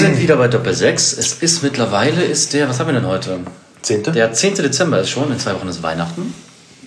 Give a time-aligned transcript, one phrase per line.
[0.00, 1.12] wir sind wieder bei Doppel 6.
[1.12, 3.38] Es ist mittlerweile, ist der, was haben wir denn heute?
[3.80, 4.10] Zehnte?
[4.10, 4.56] Der 10.
[4.56, 6.34] Dezember ist schon, in zwei Wochen ist Weihnachten.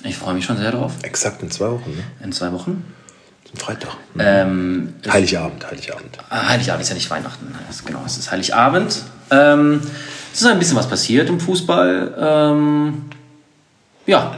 [0.04, 0.92] Ich freue mich schon sehr drauf.
[1.04, 2.04] Exakt in zwei Wochen, ne?
[2.22, 2.84] In zwei Wochen.
[3.46, 3.92] Zum Freitag.
[4.20, 6.18] Ähm, Heiligabend, Heiligabend.
[6.30, 7.56] Ah, Heiligabend ist ja nicht Weihnachten.
[7.86, 9.04] Genau, es ist Heiligabend.
[9.32, 9.80] Ähm,
[10.34, 12.14] es ist ein bisschen was passiert im Fußball.
[12.20, 13.06] Ähm,
[14.06, 14.36] ja,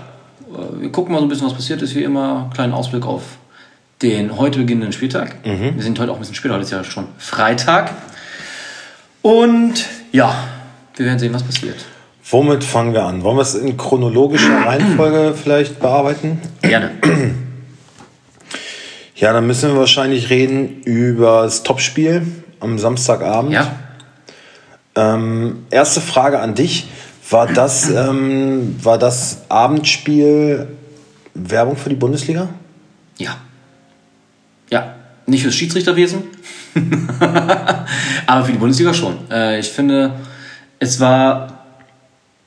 [0.53, 1.95] äh, wir gucken mal so ein bisschen, was passiert ist.
[1.95, 3.23] Wie immer, kleinen Ausblick auf
[4.03, 5.37] den heute beginnenden Spieltag.
[5.43, 7.91] Wir sind heute auch ein bisschen später, heute ist ja schon Freitag.
[9.21, 10.47] Und ja,
[10.95, 11.85] wir werden sehen, was passiert.
[12.29, 13.23] Womit fangen wir an?
[13.23, 16.39] Wollen wir es in chronologischer Reihenfolge vielleicht bearbeiten?
[16.61, 16.91] Gerne.
[19.15, 22.25] Ja, dann müssen wir wahrscheinlich reden über das Topspiel
[22.59, 23.51] am Samstagabend.
[23.51, 23.75] Ja.
[24.95, 26.87] Ähm, erste Frage an dich.
[27.29, 30.67] War das, ähm, war das Abendspiel
[31.33, 32.49] Werbung für die Bundesliga?
[33.17, 33.37] Ja.
[34.69, 34.95] Ja,
[35.29, 36.23] nicht fürs Schiedsrichterwesen,
[38.27, 39.15] aber für die Bundesliga schon.
[39.31, 40.11] Äh, ich finde,
[40.79, 41.59] es war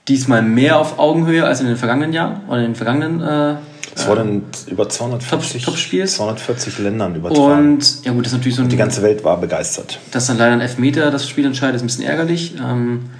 [0.09, 3.21] diesmal mehr auf Augenhöhe als in den vergangenen Jahren oder in den vergangenen.
[3.21, 3.57] Äh,
[3.95, 6.15] Es wurde in über 240, Top- Topspiels.
[6.17, 7.75] 240 Ländern übertragen.
[7.75, 9.99] und ja gut, das ist natürlich so ein, die ganze Welt war begeistert.
[10.11, 12.55] dass dann leider ein Elfmeter das Spiel entscheidet, ist ein bisschen ärgerlich.
[12.57, 13.11] Ähm,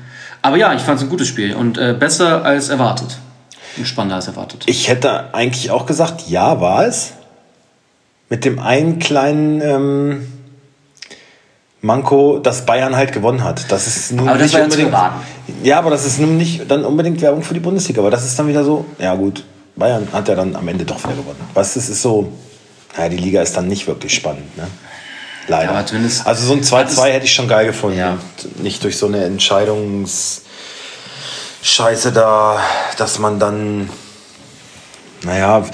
[0.41, 3.19] aber ja, ich fand es ein gutes Spiel und äh, besser als erwartet.
[3.77, 4.65] Und spannender als erwartet.
[4.67, 7.13] Ich hätte eigentlich auch gesagt, ja, war es.
[8.33, 10.33] Mit dem einen kleinen ähm,
[11.83, 13.71] Manko, dass Bayern halt gewonnen hat.
[13.71, 15.65] Das ist nun Aber das nicht war ja zu unbedingt.
[15.65, 18.01] Ja, aber das ist nun nicht dann unbedingt Werbung für die Bundesliga.
[18.01, 19.45] Aber das ist dann wieder so, ja gut,
[19.77, 21.41] Bayern hat ja dann am Ende doch wieder gewonnen.
[21.53, 22.33] Was das ist so,
[22.97, 24.67] naja, die Liga ist dann nicht wirklich spannend, ne?
[25.47, 25.71] Leider.
[25.71, 25.85] Ja,
[26.25, 27.99] also so ein 2-2 hätte ich schon geil gefunden.
[27.99, 28.17] Ja.
[28.63, 30.41] Nicht durch so eine Entscheidungs.
[31.63, 32.61] Scheiße da,
[32.97, 33.91] dass man dann,
[35.23, 35.67] naja,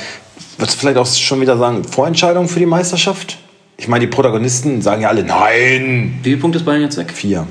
[0.59, 3.39] würdest du vielleicht auch schon wieder sagen, Vorentscheidung für die Meisterschaft?
[3.77, 7.13] Ich meine, die Protagonisten sagen ja alle, nein, Wie viele Punkte ist Bayern jetzt weg?
[7.13, 7.47] vier.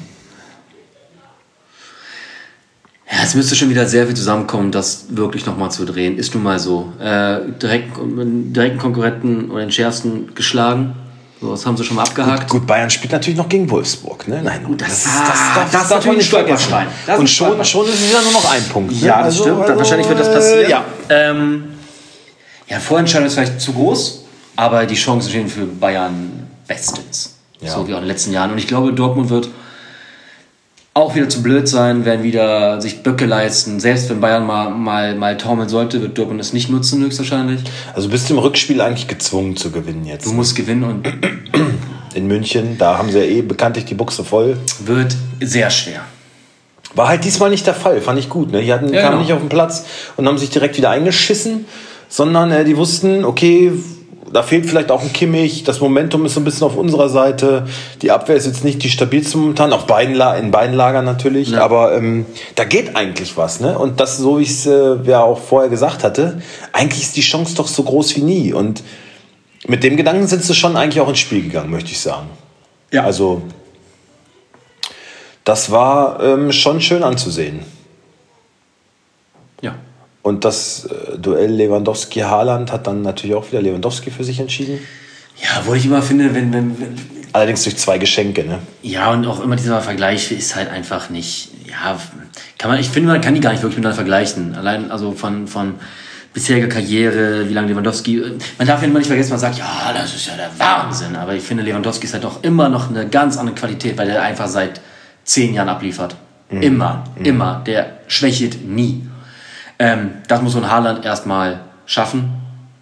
[3.10, 6.18] Ja, es müsste schon wieder sehr viel zusammenkommen, das wirklich nochmal zu drehen.
[6.18, 6.92] Ist nun mal so.
[7.00, 10.94] Äh, direkt, direkten Konkurrenten oder den schärfsten geschlagen.
[11.40, 12.50] So, das haben sie schon mal abgehakt.
[12.50, 14.42] Gut, Bayern spielt natürlich noch gegen Wolfsburg, ne?
[14.44, 16.24] Nein, das- ist, ah, das ist natürlich ein.
[16.26, 16.88] Stolperstein.
[17.06, 18.92] Das Und schon, schon ist es ja nur noch ein Punkt.
[18.92, 19.08] Ne?
[19.08, 19.70] Ja, das stimmt.
[19.70, 20.70] Dann wahrscheinlich wird das passieren.
[20.70, 20.84] Ja.
[21.10, 21.64] Ähm,
[22.70, 27.36] ja, Vorentscheidung ist vielleicht zu groß, aber die Chancen stehen für Bayern bestens.
[27.62, 27.72] Ja.
[27.72, 28.52] So wie auch in den letzten Jahren.
[28.52, 29.50] Und ich glaube, Dortmund wird
[30.94, 33.80] auch wieder zu blöd sein, werden wieder sich Böcke leisten.
[33.80, 37.62] Selbst wenn Bayern mal, mal, mal taumeln sollte, wird Dortmund es nicht nutzen, höchstwahrscheinlich.
[37.94, 40.26] Also bist du im Rückspiel eigentlich gezwungen zu gewinnen jetzt.
[40.26, 41.08] Du musst gewinnen und
[42.16, 44.58] In München, da haben sie ja eh bekanntlich die Buchse voll.
[44.80, 46.02] wird sehr schwer.
[46.96, 48.52] War halt diesmal nicht der Fall, fand ich gut.
[48.52, 48.64] Ne?
[48.64, 49.22] Die hatten, Ja, kamen genau.
[49.22, 49.86] nicht auf den Platz
[50.16, 51.66] und haben sich direkt wieder eingeschissen,
[52.10, 53.72] sondern äh, die wussten, okay,
[54.32, 57.68] da fehlt vielleicht auch ein Kimmich, das Momentum ist so ein bisschen auf unserer Seite.
[58.02, 61.64] Die Abwehr ist jetzt nicht die stabilste momentan, auf beiden in beiden Lagern natürlich, Ja.
[61.64, 62.26] aber ähm,
[62.56, 63.60] da geht eigentlich was.
[63.60, 63.78] Ne?
[63.78, 66.42] Und das, so wie ich es äh, ja auch vorher gesagt hatte,
[66.74, 68.54] eigentlich ist die Chance doch so groß wie nie.
[68.54, 68.84] Und
[69.66, 72.28] mit dem Gedanken sind sie schon eigentlich auch ins Spiel gegangen, möchte ich sagen.
[72.92, 73.04] Ja.
[73.04, 73.42] Also,
[75.44, 77.62] das war ähm, schon schön anzusehen.
[80.28, 84.80] Und das äh, Duell Lewandowski-Haaland hat dann natürlich auch wieder Lewandowski für sich entschieden.
[85.42, 86.96] Ja, wo ich immer finde, wenn, wenn, wenn
[87.32, 88.60] Allerdings durch zwei Geschenke, ne?
[88.82, 91.98] Ja, und auch immer dieser Vergleich ist halt einfach nicht, ja,
[92.58, 94.56] kann man, ich finde, man kann die gar nicht wirklich miteinander vergleichen.
[94.56, 95.76] Allein, also von, von
[96.34, 98.22] bisheriger Karriere, wie lange Lewandowski,
[98.58, 101.36] man darf ja immer nicht vergessen, man sagt, ja, das ist ja der Wahnsinn, aber
[101.36, 104.48] ich finde, Lewandowski ist halt doch immer noch eine ganz andere Qualität, weil der einfach
[104.48, 104.82] seit
[105.24, 106.16] zehn Jahren abliefert.
[106.50, 107.62] Immer, immer.
[107.66, 109.07] Der schwächelt nie.
[109.80, 112.34] Ähm, das muss so ein Haaland erstmal schaffen.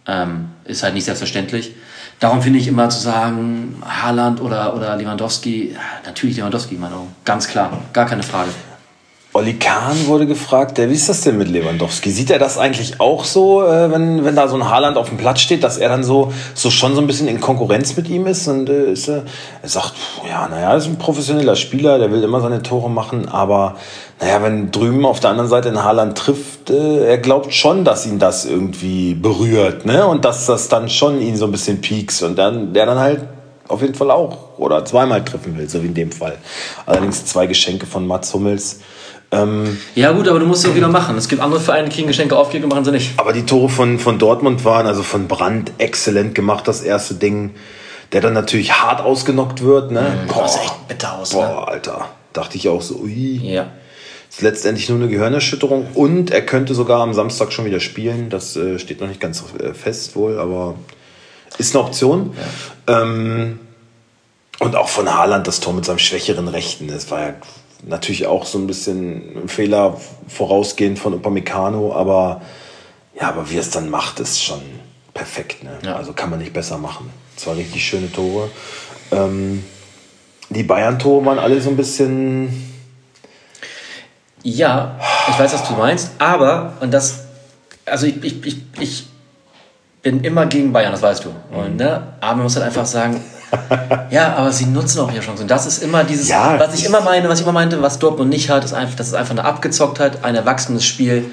[0.07, 1.75] Ähm, ist halt nicht selbstverständlich.
[2.19, 7.07] Darum finde ich immer zu sagen, Haaland oder, oder Lewandowski, natürlich Lewandowski, Manu.
[7.25, 8.49] Ganz klar, gar keine Frage.
[9.35, 12.09] Olli Kahn wurde gefragt, wie ist das denn mit Lewandowski?
[12.09, 15.17] Sieht er das eigentlich auch so, äh, wenn, wenn da so ein Haaland auf dem
[15.17, 18.27] Platz steht, dass er dann so, so schon so ein bisschen in Konkurrenz mit ihm
[18.27, 18.47] ist?
[18.47, 19.23] Und äh, ist, äh,
[19.61, 19.91] er sagt,
[20.25, 23.75] ja, naja, er ist ein professioneller Spieler, der will immer seine Tore machen, aber
[24.21, 28.05] naja, wenn drüben auf der anderen Seite ein Haaland trifft, äh, er glaubt schon, dass
[28.05, 30.07] ihn das irgendwie berührt, ne?
[30.07, 33.19] Und dass das dann schon ihn so ein bisschen piekst und dann der dann halt
[33.67, 36.37] auf jeden Fall auch oder zweimal treffen will, so wie in dem Fall.
[36.85, 38.79] Allerdings zwei Geschenke von Mats Hummels.
[39.31, 41.17] Ähm, Ja gut, aber du musst es auch wieder machen.
[41.17, 43.11] Es gibt andere Vereine, die kriegen Geschenke aufgegeben und machen sie nicht.
[43.17, 47.55] aber die Tore von, von Dortmund waren, also von Brandt, exzellent gemacht, das erste Ding.
[48.11, 49.91] Der dann natürlich hart ausgenockt wird.
[49.91, 50.05] Ne?
[50.27, 51.39] Das sah echt bitter aus, ne?
[51.39, 52.07] boah, Alter.
[52.33, 53.39] Dachte ich auch so, ui.
[53.43, 53.67] Ja.
[54.29, 58.29] Ist letztendlich nur eine Gehirnerschütterung und er könnte sogar am Samstag schon wieder spielen.
[58.29, 60.75] Das äh, steht noch nicht ganz äh, fest wohl, aber
[61.57, 62.33] ist eine Option.
[62.87, 63.59] Ähm,
[64.59, 66.87] Und auch von Haaland das Tor mit seinem schwächeren Rechten.
[66.87, 67.33] Das war ja
[67.83, 72.41] natürlich auch so ein bisschen ein Fehler vorausgehend von Upamecano, aber
[73.19, 74.61] ja, aber wie er es dann macht, ist schon
[75.13, 75.63] perfekt.
[75.63, 75.77] Ne?
[75.83, 75.95] Ja.
[75.95, 77.09] Also kann man nicht besser machen.
[77.35, 78.49] Zwar richtig schöne Tore.
[79.11, 79.63] Ähm,
[80.49, 82.71] die Bayern-Tore waren alle so ein bisschen.
[84.43, 87.23] Ja, ich weiß, was du meinst, aber, und das,
[87.85, 89.07] also ich, ich, ich, ich
[90.03, 91.29] bin immer gegen Bayern, das weißt du.
[91.57, 92.13] Und, ne?
[92.21, 93.19] Aber man muss halt einfach sagen,
[94.09, 95.43] ja, aber sie nutzen auch ihre Chancen.
[95.43, 97.99] Und das ist immer dieses, Ja, was ich immer meine, was ich immer meinte, was
[97.99, 101.25] Dortmund nicht hat, ist einfach, das ist einfach eine Abgezocktheit, ein erwachsenes Spiel.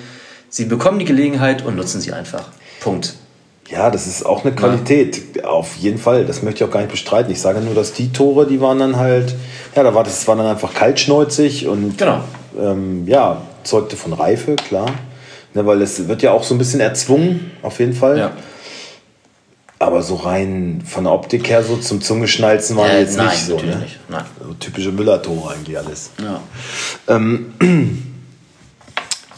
[0.48, 2.44] Sie bekommen die Gelegenheit und nutzen sie einfach.
[2.80, 3.14] Punkt.
[3.68, 5.44] Ja, das ist auch eine Qualität.
[5.44, 6.26] Auf jeden Fall.
[6.26, 7.32] Das möchte ich auch gar nicht bestreiten.
[7.32, 9.34] Ich sage nur, dass die Tore, die waren dann halt,
[9.74, 12.20] ja, da war das war dann einfach kaltschnäuzig und Genau.
[12.60, 14.86] ähm, ja, zeugte von Reife, klar.
[15.54, 18.18] Ne, weil es wird ja auch so ein bisschen erzwungen, auf jeden Fall.
[18.18, 18.30] Ja.
[19.82, 23.28] Aber so rein von der Optik her, so zum Zungeschnalzen waren die Äh, jetzt nein,
[23.28, 23.56] nicht so.
[23.56, 23.76] Ne?
[23.76, 23.98] nicht.
[24.08, 24.24] Nein.
[24.40, 26.10] So typische Müller-Tore eigentlich alles.
[26.22, 26.40] Ja.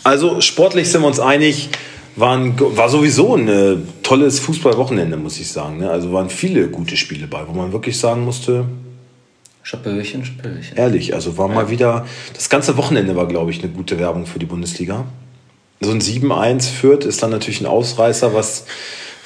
[0.06, 1.70] Also sportlich sind wir uns einig,
[2.14, 5.78] waren, war sowieso ein äh, tolles Fußballwochenende, muss ich sagen.
[5.78, 5.88] Ne?
[5.90, 8.66] Also waren viele gute Spiele bei, wo man wirklich sagen musste,
[9.62, 10.76] Schapöchen, Schapöchen.
[10.76, 12.04] ehrlich, also war mal wieder,
[12.34, 15.06] das ganze Wochenende war, glaube ich, eine gute Werbung für die Bundesliga.
[15.80, 18.66] So ein 7-1 Fürth ist dann natürlich ein Ausreißer, was,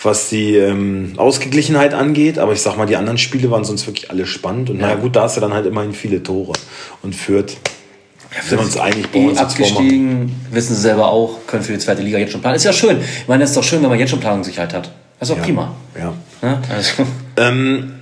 [0.03, 2.39] was die ähm, Ausgeglichenheit angeht.
[2.39, 4.71] Aber ich sag mal, die anderen Spiele waren sonst wirklich alle spannend.
[4.71, 6.53] Und naja, gut, da hast du dann halt immerhin viele Tore.
[7.03, 7.57] Und Fürth,
[8.47, 9.39] sind wir uns wir Eh uns jetzt vormachen.
[9.39, 12.57] abgestiegen, wissen sie selber auch, können für die zweite Liga jetzt schon planen.
[12.57, 13.01] Ist ja schön.
[13.01, 14.91] Ich meine, es ist doch schön, wenn man jetzt schon Planungssicherheit hat.
[15.19, 15.75] Das ist doch prima.
[15.99, 16.13] Ja.
[16.43, 16.63] Ne?
[16.73, 17.05] Also,
[17.37, 17.95] Ähm,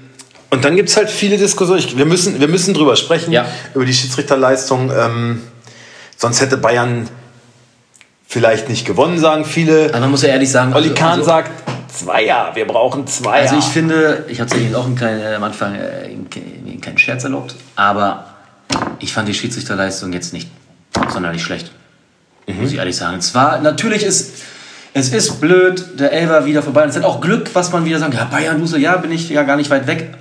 [0.50, 1.80] und dann gibt es halt viele Diskussionen.
[1.80, 3.46] Ich, wir, müssen, wir müssen drüber sprechen, Ja.
[3.74, 4.90] über die Schiedsrichterleistung.
[4.96, 5.40] Ähm,
[6.16, 7.08] sonst hätte Bayern
[8.28, 9.90] vielleicht nicht gewonnen, sagen viele.
[9.90, 11.50] aber man muss ja ehrlich sagen, Olli also- Kahn also, sagt,
[11.96, 13.42] Zweier, wir brauchen Zweier.
[13.42, 16.26] Also ich finde, ich habe es ja auch kleinen, äh, am Anfang äh, in,
[16.66, 18.26] in keinen Scherz erlaubt, aber
[18.98, 20.48] ich fand die Schiedsrichterleistung jetzt nicht
[21.08, 21.70] sonderlich schlecht.
[22.46, 23.18] Muss ich ehrlich sagen.
[23.18, 24.34] Es war, natürlich ist,
[24.94, 26.84] es ist blöd, der Elfer wieder vorbei.
[26.84, 29.28] Und es hat auch Glück, was man wieder sagt, ja, Bayern, Dusel, ja, bin ich
[29.28, 30.14] ja gar nicht weit weg.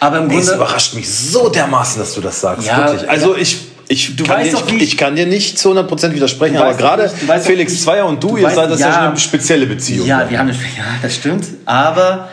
[0.00, 2.66] Aber im Ey, es Grunde, überrascht mich so dermaßen, dass du das sagst.
[2.66, 3.08] Ja, wirklich.
[3.08, 3.40] Also ja.
[3.40, 6.14] ich, ich, Du kann weißt dir, doch, ich, ich- ich kann dir nicht zu 100%
[6.14, 7.08] widersprechen, aber gerade
[7.42, 8.94] Felix ich- Zweier und du, du ihr weißt- seid das ja, ja.
[8.94, 10.06] schon eine spezielle Beziehung.
[10.06, 12.28] ja, wir haben eine, ja, das stimmt, aber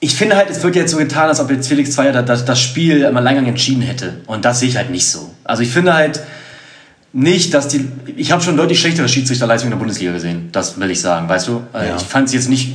[0.00, 2.60] ich finde halt, es wird jetzt so getan, als ob jetzt Felix Zweier das, das,
[2.60, 4.20] Spiel im Alleingang entschieden hätte.
[4.26, 5.30] Und das sehe ich halt nicht so.
[5.44, 6.20] Also ich finde halt
[7.12, 7.86] nicht, dass die.
[8.16, 10.48] Ich habe schon deutlich schlechtere Schiedsrichterleistungen in der Bundesliga gesehen.
[10.50, 11.62] Das will ich sagen, weißt du?
[11.72, 11.96] Äh, Ja.
[11.96, 12.74] Ich fand es jetzt nicht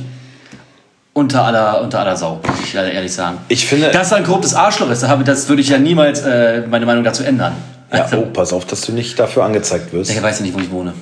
[1.18, 3.38] unter aller, unter aller Sau, muss ich ehrlich sagen.
[3.48, 6.86] Ich finde- Dass er ein korruptes Arschloch ist, das würde ich ja niemals äh, meine
[6.86, 7.54] Meinung dazu ändern.
[7.92, 10.14] Ja, Also, oh, pass auf, dass du nicht dafür angezeigt wirst.
[10.14, 10.92] Der weiß ja nicht, wo ich wohne.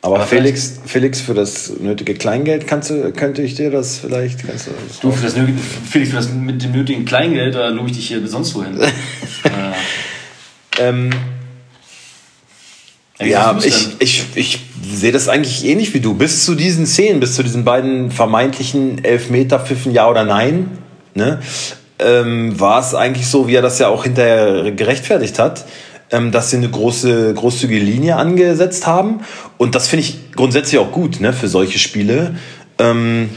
[0.00, 4.46] Aber, Aber Felix, Felix, für das nötige Kleingeld kannst du, könnte ich dir das vielleicht.
[4.46, 5.58] Kannst du das Du, für das, nötige-
[5.90, 8.80] Felix, für das mit dem nötigen Kleingeld, da lobe ich dich hier sonst wohin.
[8.80, 8.88] äh,
[10.78, 11.10] ähm,
[13.18, 16.14] ja, ich, ich, ich sehe das eigentlich ähnlich wie du.
[16.14, 20.78] Bis zu diesen Szenen, bis zu diesen beiden vermeintlichen Elfmeter, Pfiffen, ja oder nein,
[21.14, 21.40] ne,
[21.98, 25.64] ähm, war es eigentlich so, wie er das ja auch hinterher gerechtfertigt hat,
[26.10, 29.20] ähm, dass sie eine große, großzügige Linie angesetzt haben.
[29.56, 32.36] Und das finde ich grundsätzlich auch gut ne, für solche Spiele.
[32.78, 33.30] Ähm,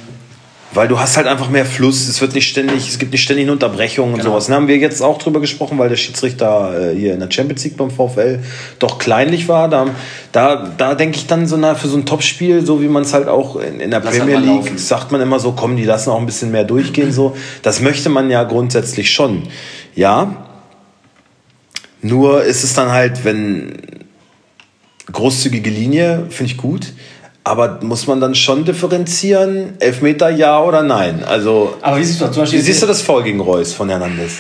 [0.72, 3.46] weil du hast halt einfach mehr Fluss, es wird nicht ständig, es gibt nicht ständig
[3.46, 4.32] eine Unterbrechung und Genau.
[4.32, 4.48] sowas.
[4.48, 7.64] Da haben wir jetzt auch drüber gesprochen, weil der Schiedsrichter äh, hier in der Champions
[7.64, 8.40] League beim VfL
[8.78, 9.68] doch kleinlich war.
[9.68, 9.88] Da,
[10.32, 13.14] da, da denke ich dann so na, für so ein Topspiel, so wie man es
[13.14, 14.78] halt auch in, in der Lass halt Premier League, laufen.
[14.78, 17.12] sagt man immer so, komm, die lassen auch ein bisschen mehr durchgehen.
[17.12, 19.44] So, das möchte man ja grundsätzlich schon.
[19.96, 20.46] Ja.
[22.02, 23.74] Nur ist es dann halt, wenn
[25.12, 26.94] großzügige Linie, finde ich gut.
[27.50, 31.24] Aber muss man dann schon differenzieren, Elfmeter ja oder nein?
[31.28, 32.34] Also, Aber wie siehst du das?
[32.36, 34.34] Zum wie Beispiel, siehst du das Foul gegen Reus von Hernandez?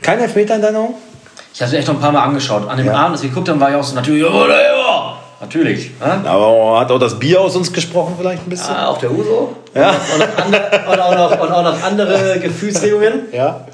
[0.00, 0.94] Kein Elfmeter in deiner Augen?
[1.52, 2.66] Ich hatte echt noch ein paar Mal angeschaut.
[2.66, 2.94] An dem Ja.
[2.94, 4.24] Abend, als wir geguckt haben, war ich auch so natürlich.
[5.40, 5.90] Natürlich.
[6.00, 6.22] Ja?
[6.24, 8.74] Aber hat auch das Bier aus uns gesprochen vielleicht ein bisschen?
[8.74, 9.56] Ah, auch der Uso.
[9.74, 9.90] Ja.
[9.90, 13.24] Und, noch andere, und, auch noch, und auch noch andere Gefühlsregungen.
[13.32, 13.66] Ja.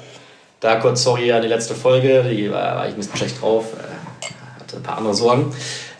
[0.59, 3.67] Da kurz sorry an die letzte Folge, die war, war ich ein bisschen schlecht drauf,
[3.73, 5.53] äh, hatte ein paar andere Sorgen.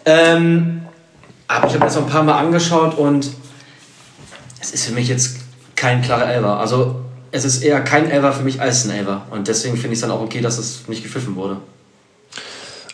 [0.03, 0.86] Ähm,
[1.47, 3.31] aber ich habe mir das noch ein paar Mal angeschaut und
[4.59, 5.37] es ist für mich jetzt
[5.75, 6.59] kein klarer Elfer.
[6.59, 6.95] Also
[7.31, 9.23] es ist eher kein Elfer für mich als ein Elfer.
[9.31, 11.57] Und deswegen finde ich es dann auch okay, dass es nicht gepfiffen wurde.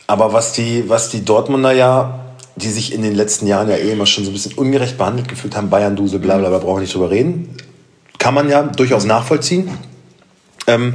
[0.08, 2.20] Aber was die, was die Dortmunder ja,
[2.56, 5.28] die sich in den letzten Jahren ja eh immer schon so ein bisschen ungerecht behandelt
[5.28, 7.58] gefühlt haben, Bayern, Dusel, bla bla bla, brauchen wir nicht drüber reden.
[8.20, 9.76] Kann man ja durchaus nachvollziehen.
[10.68, 10.94] Ähm,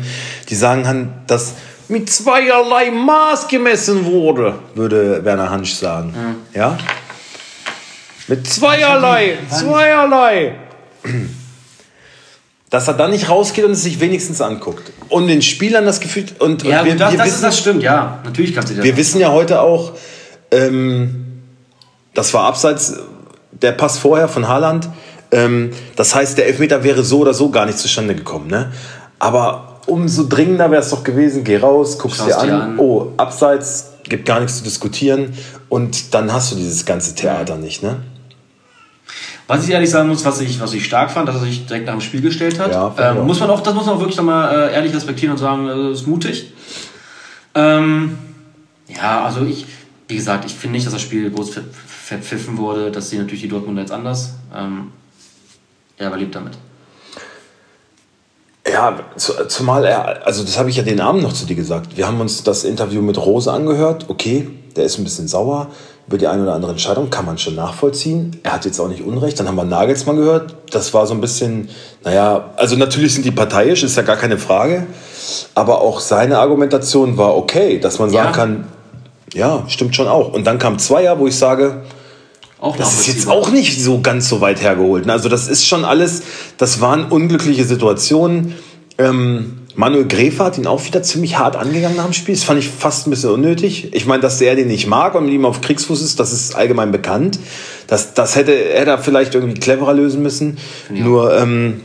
[0.48, 1.54] die sagen dann, dass
[1.88, 6.14] mit zweierlei Maß gemessen wurde, würde Werner Hansch sagen.
[6.54, 6.78] Ja?
[8.28, 10.54] Mit zweierlei, zweierlei.
[12.70, 14.92] dass er dann nicht rausgeht und es sich wenigstens anguckt.
[15.08, 16.26] Und den Spielern das Gefühl.
[16.38, 18.20] Und, Ja, und wir, das, wir das, wissen, ist, das stimmt, ja.
[18.24, 18.98] Natürlich kannst du dir wir das.
[18.98, 19.92] wissen ja heute auch,
[20.50, 21.26] ähm,
[22.14, 22.94] das war abseits
[23.52, 24.88] der Pass vorher von Haaland.
[25.30, 28.48] Ähm, das heißt, der Elfmeter wäre so oder so gar nicht zustande gekommen.
[28.48, 28.72] Ne?
[29.18, 32.78] Aber umso dringender wäre es doch gewesen, geh raus, guckst dir an, dir an.
[32.78, 35.34] oh, abseits, gibt gar nichts zu diskutieren
[35.68, 37.82] und dann hast du dieses ganze Theater nicht.
[37.82, 37.96] Ne?
[39.48, 41.86] Was ich ehrlich sagen muss, was ich, was ich stark fand, dass er sich direkt
[41.86, 42.70] nach dem Spiel gestellt hat.
[42.70, 45.38] Ja, ähm, muss man auch, das muss man auch wirklich mal äh, ehrlich respektieren und
[45.38, 46.52] sagen, äh, das ist mutig.
[47.54, 48.18] Ähm,
[48.88, 49.64] ja, also ich,
[50.06, 52.90] wie gesagt, ich finde nicht, dass das Spiel groß ver verpfiffen wurde.
[52.90, 54.34] Das sehen natürlich die Dortmunder jetzt anders.
[54.54, 54.92] Ähm,
[55.96, 56.56] er aber lebt damit.
[58.78, 61.96] Ja, zu, zumal er, also das habe ich ja den Abend noch zu dir gesagt.
[61.96, 64.04] Wir haben uns das Interview mit Rose angehört.
[64.06, 65.66] Okay, der ist ein bisschen sauer
[66.06, 68.40] über die eine oder andere Entscheidung, kann man schon nachvollziehen.
[68.44, 69.40] Er hat jetzt auch nicht Unrecht.
[69.40, 70.54] Dann haben wir Nagelsmann gehört.
[70.70, 71.70] Das war so ein bisschen,
[72.04, 74.86] naja, also natürlich sind die parteiisch, ist ja gar keine Frage.
[75.56, 78.32] Aber auch seine Argumentation war okay, dass man sagen Ja.
[78.32, 78.68] kann,
[79.34, 80.32] ja, stimmt schon auch.
[80.32, 81.82] Und dann kam Zweier, wo ich sage,
[82.60, 85.10] Auch das ist jetzt auch nicht so ganz so weit hergeholt.
[85.10, 86.22] Also das ist schon alles,
[86.56, 88.54] das waren unglückliche Situationen.
[88.98, 92.34] Ähm, Manuel Gräfer hat ihn auch wieder ziemlich hart angegangen nach dem Spiel.
[92.34, 93.94] Das fand ich fast ein bisschen unnötig.
[93.94, 96.56] Ich meine, dass er den nicht mag und mit ihm auf Kriegsfuß ist, das ist
[96.56, 97.38] allgemein bekannt.
[97.86, 100.58] Das, das hätte er da vielleicht irgendwie cleverer lösen müssen.
[100.92, 101.82] ich Nur, ähm,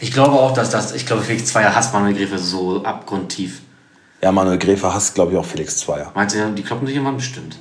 [0.00, 3.60] Ich glaube auch, dass das, ich glaube, Felix Zweier hasst Manuel Gräfe so abgrundtief.
[4.22, 6.12] ja, Manuel Gräfer hasst, glaube ich, auch Felix Zweier.
[6.14, 7.58] Meinst du, die kloppen sich irgendwann bestimmt?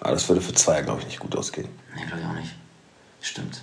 [0.00, 1.68] Aber das würde für Zweier, glaube ich, nicht gut ausgehen.
[1.96, 2.54] Nee, glaube ich auch nicht.
[3.22, 3.62] Stimmt.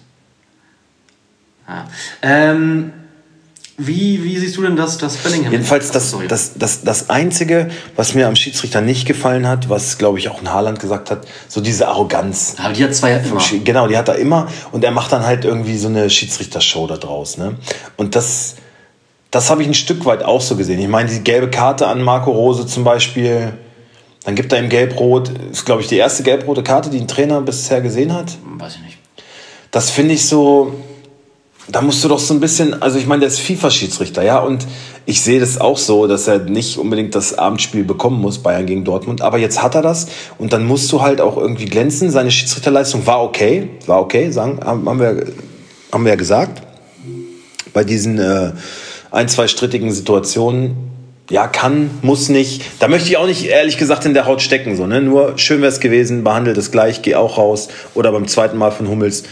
[1.67, 1.87] Ja.
[2.23, 2.91] Ähm,
[3.77, 5.51] wie, wie siehst du denn das, das Bellingham?
[5.51, 6.29] Jedenfalls das, Sorry.
[6.29, 10.39] das, das, das Einzige, was mir am Schiedsrichter nicht gefallen hat, was, glaube ich, auch
[10.39, 12.55] ein Haaland gesagt hat, so diese Arroganz.
[12.57, 13.41] Aber die hat zwei ja immer.
[13.65, 16.95] Genau, die hat er immer und er macht dann halt irgendwie so eine Schiedsrichtershow da
[16.95, 17.37] draus.
[17.37, 17.57] Ne?
[17.97, 18.55] Und das,
[19.29, 20.79] das habe ich ein Stück weit auch so gesehen.
[20.79, 23.51] Ich meine, die gelbe Karte an Marco Rose zum Beispiel,
[24.23, 27.41] dann gibt er ihm gelb-rot, ist glaube ich die erste gelb-rote Karte, die ein Trainer
[27.41, 28.37] bisher gesehen hat.
[28.57, 28.97] Weiß ich nicht.
[29.71, 30.73] Das finde ich so,
[31.67, 34.65] da musst du doch so ein bisschen, also ich meine, der ist FIFA-Schiedsrichter, ja, und
[35.05, 38.83] ich sehe das auch so, dass er nicht unbedingt das Abendspiel bekommen muss, Bayern gegen
[38.83, 40.07] Dortmund, aber jetzt hat er das
[40.37, 42.11] und dann musst du halt auch irgendwie glänzen.
[42.11, 45.25] Seine Schiedsrichterleistung war okay, war okay, sagen, haben wir,
[45.91, 46.61] haben wir ja gesagt.
[47.73, 48.53] Bei diesen äh,
[49.11, 50.85] ein, zwei strittigen Situationen,
[51.29, 52.61] ja, kann, muss nicht.
[52.79, 54.75] Da möchte ich auch nicht, ehrlich gesagt, in der Haut stecken.
[54.75, 55.01] So, ne?
[55.01, 57.69] Nur schön wäre es gewesen, behandelt es gleich, geh auch raus.
[57.95, 59.23] Oder beim zweiten Mal von Hummels,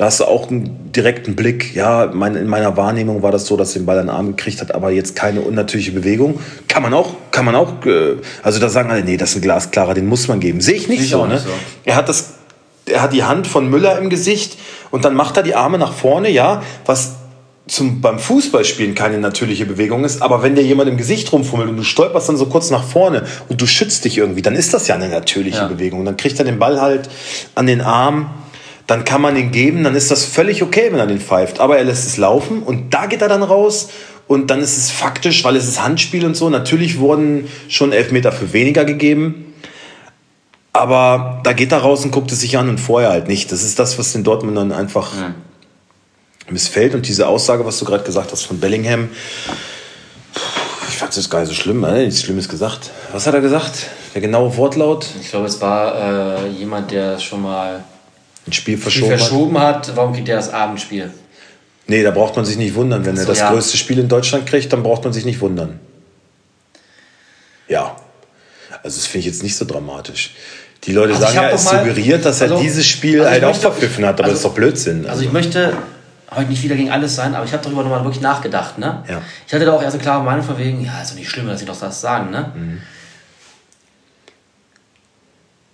[0.00, 1.74] da hast du auch einen direkten Blick.
[1.74, 4.28] Ja, mein, in meiner Wahrnehmung war das so, dass er den Ball an den Arm
[4.28, 6.40] gekriegt hat, aber jetzt keine unnatürliche Bewegung.
[6.68, 9.42] Kann man auch, kann man auch, äh, also da sagen alle, nee, das ist ein
[9.42, 10.62] glasklarer, den muss man geben.
[10.62, 11.34] Sehe ich nicht ich so, ne?
[11.34, 11.50] nicht so.
[11.84, 12.30] Er hat das,
[12.86, 14.56] er hat die Hand von Müller im Gesicht
[14.90, 17.16] und dann macht er die Arme nach vorne, ja, was
[17.66, 21.76] zum, beim Fußballspielen keine natürliche Bewegung ist, aber wenn dir jemand im Gesicht rumfummelt und
[21.76, 24.88] du stolperst dann so kurz nach vorne und du schützt dich irgendwie, dann ist das
[24.88, 25.66] ja eine natürliche Ja.
[25.66, 26.00] Bewegung.
[26.00, 27.10] Und dann kriegt er den Ball halt
[27.54, 28.30] an den Arm,
[28.90, 31.60] dann kann man ihn geben, dann ist das völlig okay, wenn er den pfeift.
[31.60, 33.90] Aber er lässt es laufen und da geht er dann raus
[34.26, 36.50] und dann ist es faktisch, weil es ist Handspiel und so.
[36.50, 39.54] Natürlich wurden schon Elfmeter für weniger gegeben.
[40.72, 43.52] Aber da geht er raus und guckt es sich an und vorher halt nicht.
[43.52, 45.12] Das ist das, was den Dortmundern einfach
[46.48, 46.96] missfällt.
[46.96, 49.08] Und diese Aussage, was du gerade gesagt hast von Bellingham,
[50.88, 52.04] ich fand es gar nicht so schlimm, ne?
[52.04, 52.90] nichts Schlimmes gesagt.
[53.12, 53.86] Was hat er gesagt?
[54.14, 55.06] Der genaue Wortlaut?
[55.20, 57.84] Ich glaube, es war äh, jemand, der schon mal
[58.46, 59.18] Ein Spiel viel verschoben, hat?
[59.20, 59.96] verschoben hat.
[59.96, 61.10] Warum kriegt er das Abendspiel?
[61.86, 63.04] Nee, da braucht man sich nicht wundern.
[63.04, 63.50] Wenn er So, das ja.
[63.50, 65.80] größte Spiel in Deutschland kriegt, dann braucht man sich nicht wundern.
[67.68, 67.96] Ja.
[68.82, 70.34] Also das finde ich jetzt nicht so dramatisch.
[70.84, 73.44] Die Leute Also sagen ja, es mal- suggeriert, dass er also- dieses Spiel also halt
[73.44, 75.06] auch möchte- verpfiffen hat, aber also- das ist doch Blödsinn.
[75.06, 75.76] Also ich möchte
[76.30, 78.78] heute nicht wieder gegen alles sein, aber ich habe darüber nochmal wirklich nachgedacht.
[78.78, 79.04] Ne?
[79.08, 79.20] Ja.
[79.46, 81.46] Ich hatte da auch erst eine klare Meinung von wegen, ja, ist doch nicht schlimm,
[81.48, 82.30] dass sie doch das sagen.
[82.30, 82.52] Ne?
[82.54, 82.80] Mhm.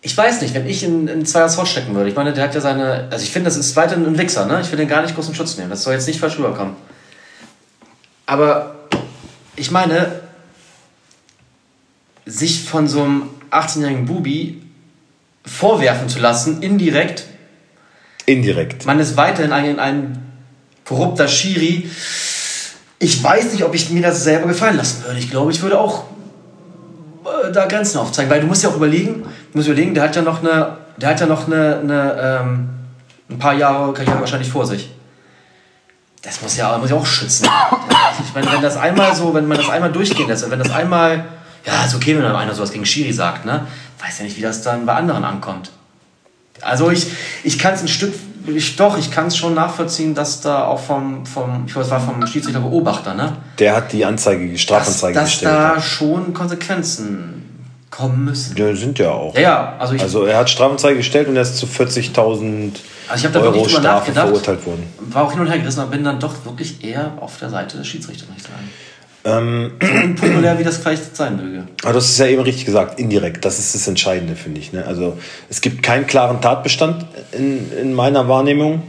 [0.06, 2.08] Ich weiß nicht, wenn ich in, in Zweiers Haut stecken würde.
[2.08, 3.08] Ich meine, der hat ja seine.
[3.10, 4.46] Also ich finde, das ist weiterhin ein Wichser.
[4.46, 4.60] Ne?
[4.60, 5.68] Ich will den gar nicht groß in Schutz nehmen.
[5.68, 6.76] Das soll jetzt nicht falsch rüberkommen.
[8.24, 8.76] Aber
[9.56, 10.20] ich meine,
[12.24, 14.62] sich von so einem 18-jährigen Bubi
[15.44, 17.24] vorwerfen zu lassen, indirekt,
[18.26, 18.86] Indirekt.
[18.86, 20.22] man ist weiterhin ein, ein
[20.84, 21.90] korrupter Schiri.
[23.00, 25.18] Ich weiß nicht, ob ich mir das selber gefallen lassen würde.
[25.18, 26.04] Ich glaube, ich würde auch
[27.24, 29.24] äh, da Grenzen aufzeigen, weil du musst ja auch überlegen,
[29.56, 32.68] du musst überlegen, der hat ja noch eine, der hat ja noch eine, eine ähm,
[33.30, 34.90] ein paar Jahre Karriere wahrscheinlich vor sich.
[36.20, 37.48] Das muss ja, muss ja auch schützen.
[38.22, 41.24] Ich meine, wenn das einmal so, wenn man das einmal durchgehen lässt, wenn das einmal,
[41.64, 43.66] ja, ist okay, wenn dann einer sowas gegen Schiri sagt, ne?
[43.98, 45.70] Weiß ja nicht, wie das dann bei anderen ankommt.
[46.60, 47.06] Also ich,
[47.42, 48.12] ich kann es ein Stück
[48.48, 52.00] ich, doch, ich kann es schon nachvollziehen, dass da auch vom, vom ich weiß, war
[52.00, 53.32] vom Schiedsrichter Beobachter, ne?
[53.58, 55.52] Der hat die Anzeige, die Strafanzeige dass, dass gestellt.
[55.52, 57.45] da schon Konsequenzen
[57.90, 58.56] kommen müssen.
[58.56, 59.34] Ja, sind ja auch.
[59.34, 62.72] Ja, ja, also ich, Also er hat Strafanzeige gestellt und er ist zu 40.000
[63.08, 64.84] Also Euro Strafe verurteilt worden.
[65.00, 67.78] War auch hin und her gerissen, aber bin dann doch wirklich eher auf der Seite
[67.78, 68.70] des Schiedsrichters, muss ich sagen.
[69.24, 71.64] Ähm, So unpopulär, wie das vielleicht sein möge.
[71.82, 73.44] aber das ist ja eben richtig gesagt, indirekt.
[73.44, 74.72] Das ist das Entscheidende, finde ich.
[74.72, 74.84] Ne?
[74.86, 78.82] Also es gibt keinen klaren Tatbestand in, in meiner Wahrnehmung.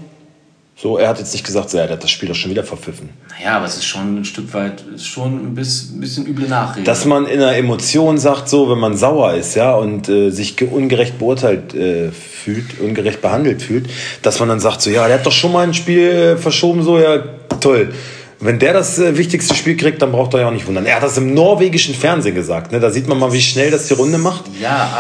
[0.80, 3.10] So, er hat jetzt nicht gesagt, so, er hat das Spiel doch schon wieder verpfiffen.
[3.40, 6.84] Naja, aber es ist schon ein Stück weit, ist schon ein bisschen, üble Nachrede.
[6.86, 10.56] Dass man in einer Emotion sagt, so, wenn man sauer ist, ja, und äh, sich
[10.56, 13.90] ge- ungerecht beurteilt äh, fühlt, ungerecht behandelt fühlt,
[14.22, 16.84] dass man dann sagt, so, ja, der hat doch schon mal ein Spiel äh, verschoben,
[16.84, 17.24] so, ja,
[17.60, 17.92] toll.
[18.40, 20.86] Wenn der das äh, wichtigste Spiel kriegt, dann braucht er ja auch nicht wundern.
[20.86, 22.80] Er hat das im norwegischen Fernsehen gesagt, ne?
[22.80, 24.44] Da sieht man mal, wie schnell das die Runde macht.
[24.62, 24.92] ja,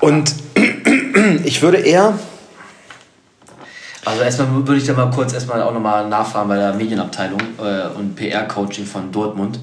[0.00, 0.32] aber, Und
[1.44, 2.16] ich würde eher,
[4.04, 7.86] also erstmal würde ich da mal kurz erstmal auch nochmal nachfragen bei der Medienabteilung äh,
[7.96, 9.60] und PR-Coaching von Dortmund.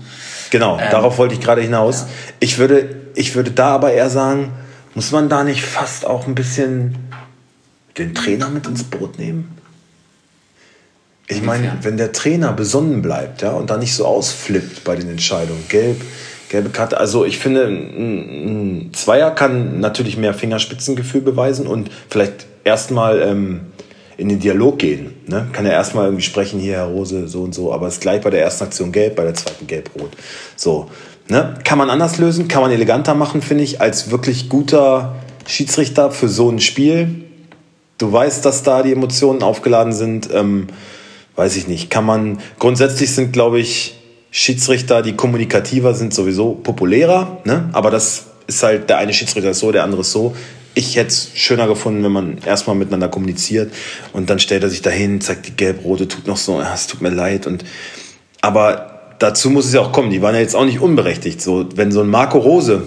[0.50, 2.06] genau, darauf wollte ich gerade hinaus.
[2.40, 4.54] Ich würde, ich würde da aber eher sagen,
[4.96, 6.96] muss man da nicht fast auch ein bisschen
[7.98, 9.56] den Trainer mit ins Boot nehmen?
[11.28, 15.10] Ich meine, wenn der Trainer besonnen bleibt, ja, und da nicht so ausflippt bei den
[15.10, 16.02] Entscheidungen, gelb,
[16.50, 22.48] gelbe Karte, also ich finde, ein, ein Zweier kann natürlich mehr Fingerspitzengefühl beweisen und vielleicht
[22.64, 23.62] erstmal ähm,
[24.20, 25.14] in den Dialog gehen.
[25.28, 25.48] Ne?
[25.54, 28.22] Kann er erstmal irgendwie sprechen, hier, Herr Rose, so und so, aber es ist gleich
[28.22, 30.12] bei der ersten Aktion gelb, bei der zweiten gelb-rot.
[30.56, 30.90] So.
[31.30, 31.56] Ne?
[31.64, 35.16] Kann man anders lösen, kann man eleganter machen, finde ich, als wirklich guter
[35.48, 37.24] Schiedsrichter für so ein Spiel.
[37.98, 40.30] Du weißt, dass da die Emotionen aufgeladen sind.
[40.34, 40.68] Ähm,
[41.36, 41.90] weiß ich nicht.
[41.90, 42.40] Kann man.
[42.60, 44.00] Grundsätzlich sind, glaube ich,
[44.32, 47.40] Schiedsrichter, die kommunikativer sind, sowieso populärer.
[47.46, 47.70] Ne?
[47.72, 50.36] Aber das ist halt, der eine Schiedsrichter ist so, der andere ist so.
[50.80, 53.74] Ich hätte es schöner gefunden, wenn man erstmal miteinander kommuniziert
[54.14, 57.02] und dann stellt er sich dahin, zeigt die gelb-rote, tut noch so, ja, es tut
[57.02, 57.48] mir leid.
[57.48, 57.66] Und,
[58.40, 60.10] aber dazu muss es ja auch kommen.
[60.10, 61.42] Die waren ja jetzt auch nicht unberechtigt.
[61.42, 62.84] So, wenn so ein Marco Rose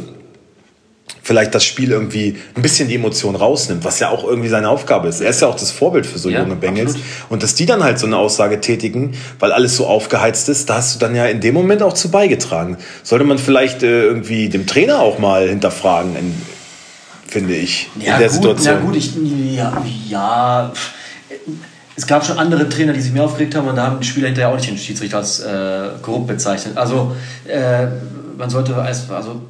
[1.22, 5.08] vielleicht das Spiel irgendwie ein bisschen die Emotion rausnimmt, was ja auch irgendwie seine Aufgabe
[5.08, 5.20] ist.
[5.20, 6.92] Er ist ja auch das Vorbild für so Ja, junge Bengals.
[6.92, 7.06] absolut.
[7.28, 10.76] Und dass die dann halt so eine Aussage tätigen, weil alles so aufgeheizt ist, da
[10.76, 12.78] hast du dann ja in dem Moment auch zu beigetragen.
[13.02, 16.34] Sollte man vielleicht äh, irgendwie dem Trainer auch mal hinterfragen, in,
[17.32, 18.74] finde ich, Ja, in der gut, Situation.
[18.76, 19.12] Ja, gut, ich,
[19.56, 20.72] ja, ja.
[21.96, 24.26] Es gab schon andere Trainer, die sich mehr aufgeregt haben und da haben die Spieler
[24.28, 26.76] hinterher auch nicht den Schiedsrichter als äh, korrupt bezeichnet.
[26.76, 27.14] Also,
[27.46, 27.86] äh,
[28.38, 29.42] man sollte, als- also,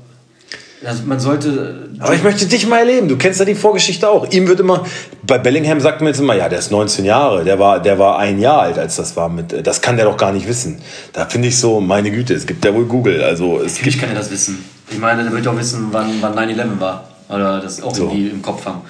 [0.85, 1.89] also man sollte.
[2.01, 3.09] Aber ich möchte dich mal erleben.
[3.09, 4.29] Du kennst ja die Vorgeschichte auch.
[4.33, 4.85] Ihm wird immer,
[5.23, 7.45] bei Bellingham sagt man jetzt immer, ja, der ist 19 Jahre.
[7.45, 10.17] Der war, der war ein Jahr alt, als das war mit, das kann der doch
[10.17, 10.81] gar nicht wissen.
[11.13, 13.23] Da finde ich so, meine Güte, es gibt ja wohl Google.
[13.23, 14.65] Also, es Natürlich gibt, kann er das wissen.
[14.91, 17.09] Ich meine, der wird auch wissen, wann, wann 9-11 war.
[17.33, 18.05] Oder das auch So.
[18.05, 18.83] irgendwie im Kopf haben.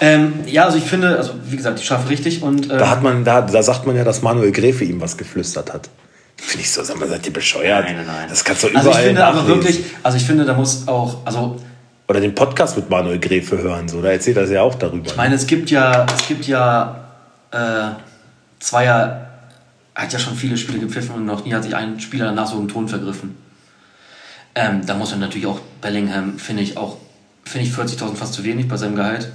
[0.00, 2.70] Ähm, ja, also ich finde, also wie gesagt, ich schaffe richtig und.
[2.70, 5.72] Ähm, da hat man, da, da sagt man ja, dass Manuel Gräfe ihm was geflüstert
[5.72, 5.88] hat.
[6.36, 7.84] Finde ich so, sag mal, seid ihr bescheuert?
[7.84, 8.26] Nein, nein, nein.
[8.28, 9.62] Das kannst du überall Also ich finde aber nachlesen.
[9.64, 11.56] wirklich, also ich finde, da muss auch, also
[12.06, 15.06] Oder den Podcast mit Manuel Gräfe hören, so, da erzählt er ja auch darüber.
[15.10, 17.08] Ich meine, es gibt ja, es gibt ja
[17.50, 17.90] äh,
[18.60, 19.24] Zweier
[19.94, 22.56] hat ja schon viele Spiele gepfiffen und noch nie hat sich ein Spieler danach so
[22.58, 23.36] im Ton vergriffen.
[24.54, 26.98] Ähm, da muss man natürlich auch Bellingham, finde ich auch,
[27.48, 29.28] finde ich 40.000 fast zu wenig bei seinem Gehalt.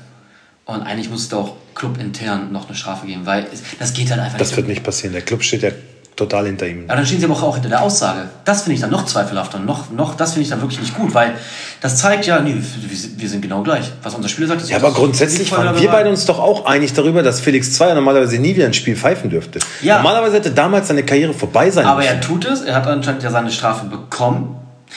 [0.66, 4.10] Und eigentlich muss es da auch clubintern noch eine Strafe geben, weil es, das geht
[4.12, 4.58] halt einfach das nicht.
[4.58, 5.12] wird nicht passieren.
[5.14, 5.72] Der Club steht ja
[6.16, 6.86] total hinter ihm.
[6.88, 8.30] Aber dann stehen sie aber auch hinter der Aussage.
[8.46, 9.58] Das finde ich dann noch zweifelhafter.
[9.58, 11.34] und Noch, noch, das finde ich dann wirklich nicht gut, weil
[11.82, 13.92] das zeigt ja, nee, wir, sind- wir sind genau gleich.
[14.04, 16.94] Was unser Spieler sagt, ist Ja, aber grundsätzlich waren wir beide uns doch auch einig
[16.94, 19.60] darüber, dass Felix Zweier normalerweise nie wieder ein Spiel pfeifen dürfte.
[19.82, 19.98] Ja.
[19.98, 22.14] Normalerweise hätte damals seine Karriere vorbei sein Aber müssen.
[22.14, 24.56] er tut es, er hat anscheinend ja seine Strafe bekommen.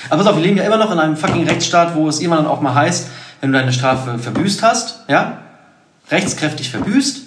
[0.09, 2.45] Aber pass auf, wir leben ja immer noch in einem fucking Rechtsstaat, wo es irgendwann
[2.45, 3.09] dann auch mal heißt,
[3.41, 5.39] wenn du deine Strafe verbüßt hast, ja,
[6.11, 7.23] rechtskräftig verbüßt,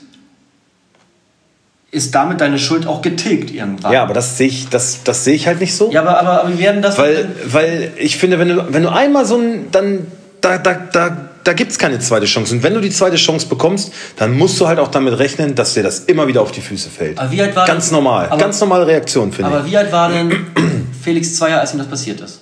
[1.91, 3.91] ist damit deine Schuld auch getilgt irgendwann.
[3.91, 5.91] Ja, aber das sehe ich, das, das sehe ich halt nicht so.
[5.91, 6.97] Ja, aber, aber, aber wir werden das...
[6.99, 10.05] Weil, weil ich finde, wenn du, wenn du einmal so ein, dann,
[10.39, 12.53] da, da, da, da gibt es keine zweite Chance.
[12.53, 15.73] Und wenn du die zweite Chance bekommst, dann musst du halt auch damit rechnen, dass
[15.73, 17.17] dir das immer wieder auf die Füße fällt.
[17.17, 18.27] Aber wie alt war Ganz denn- normal.
[18.27, 19.71] aber- Ganz normale Reaktion, finde aber ich.
[19.71, 20.31] wie alt war denn
[21.03, 22.41] Felix Zweier, als ihm das passiert ist?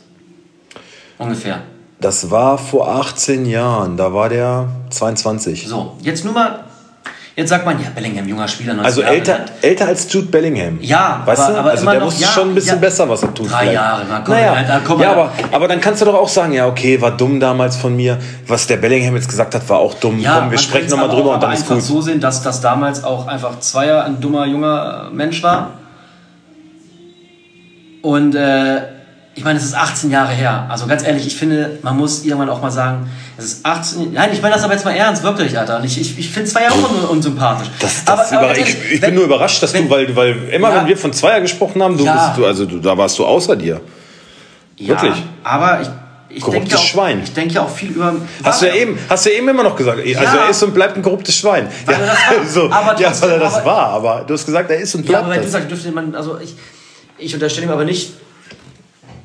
[1.17, 1.59] Ungefähr.
[1.99, 3.97] Das war vor 18 Jahren.
[3.97, 5.67] Da war der 22.
[5.67, 6.59] So, jetzt nur mal...
[7.35, 9.51] Jetzt sagt man, ja, Bellingham, junger Spieler, 19 Also Jahre älter, alt.
[9.61, 10.79] älter als Jude Bellingham.
[10.81, 11.59] Ja, weißt aber- du?
[11.59, 12.81] aber also der noch- wusste ja, schon ein bisschen ja.
[12.81, 13.51] besser, was er tut.
[13.51, 13.73] Drei vielleicht.
[13.75, 16.27] Jahre, na, komm, naja, da kommen ja, wir- aber, aber dann kannst du doch auch
[16.29, 18.17] sagen, ja, okay, war dumm damals von mir.
[18.47, 20.23] Was der Bellingham jetzt gesagt hat, war auch dumm.
[20.23, 21.79] Komm, wir sprechen nochmal drüber auch und dann ist gut.
[21.83, 25.73] so sehen, dass das damals auch einfach Zweier ein dummer, junger Mensch war.
[28.01, 28.81] Und äh,
[29.37, 30.65] ich meine, es ist 18 Jahre her.
[30.67, 34.11] Also ganz ehrlich, ich finde, man muss irgendwann auch mal sagen, es ist 18.
[34.11, 35.77] Nein, ich meine das aber jetzt mal ernst, wirklich, Alter.
[35.77, 37.67] Und ich, ich, ich finde Zweier auch un unsympathisch.
[37.79, 40.71] Das, das aber, aber ich, ich bin nur überrascht, dass wenn, du, weil, weil immer
[40.71, 43.19] ja, wenn wir von Zweier gesprochen haben, du ja, bist, du, also du, da warst
[43.19, 43.79] du außer dir.
[44.77, 45.23] Ja, Wirklich.
[45.43, 45.89] Aber ich,
[46.29, 47.21] ich korruptes denke auch, Schwein.
[47.23, 48.15] Ich denke ja auch viel über.
[48.43, 49.99] Hast du ja eben, hast du ja eben immer noch gesagt.
[49.99, 51.67] Also ja, er ist und bleibt ein korruptes Schwein.
[51.87, 51.99] Ja,
[52.49, 53.89] so, aber trotzdem, ja, weil er das aber, war.
[53.89, 55.13] Aber du hast gesagt, er ist und bleibt.
[55.13, 55.45] Ja, aber wenn das.
[55.45, 56.55] du sagst, dürfte man, also ich,
[57.19, 58.13] ich unterstelle ihm aber nicht,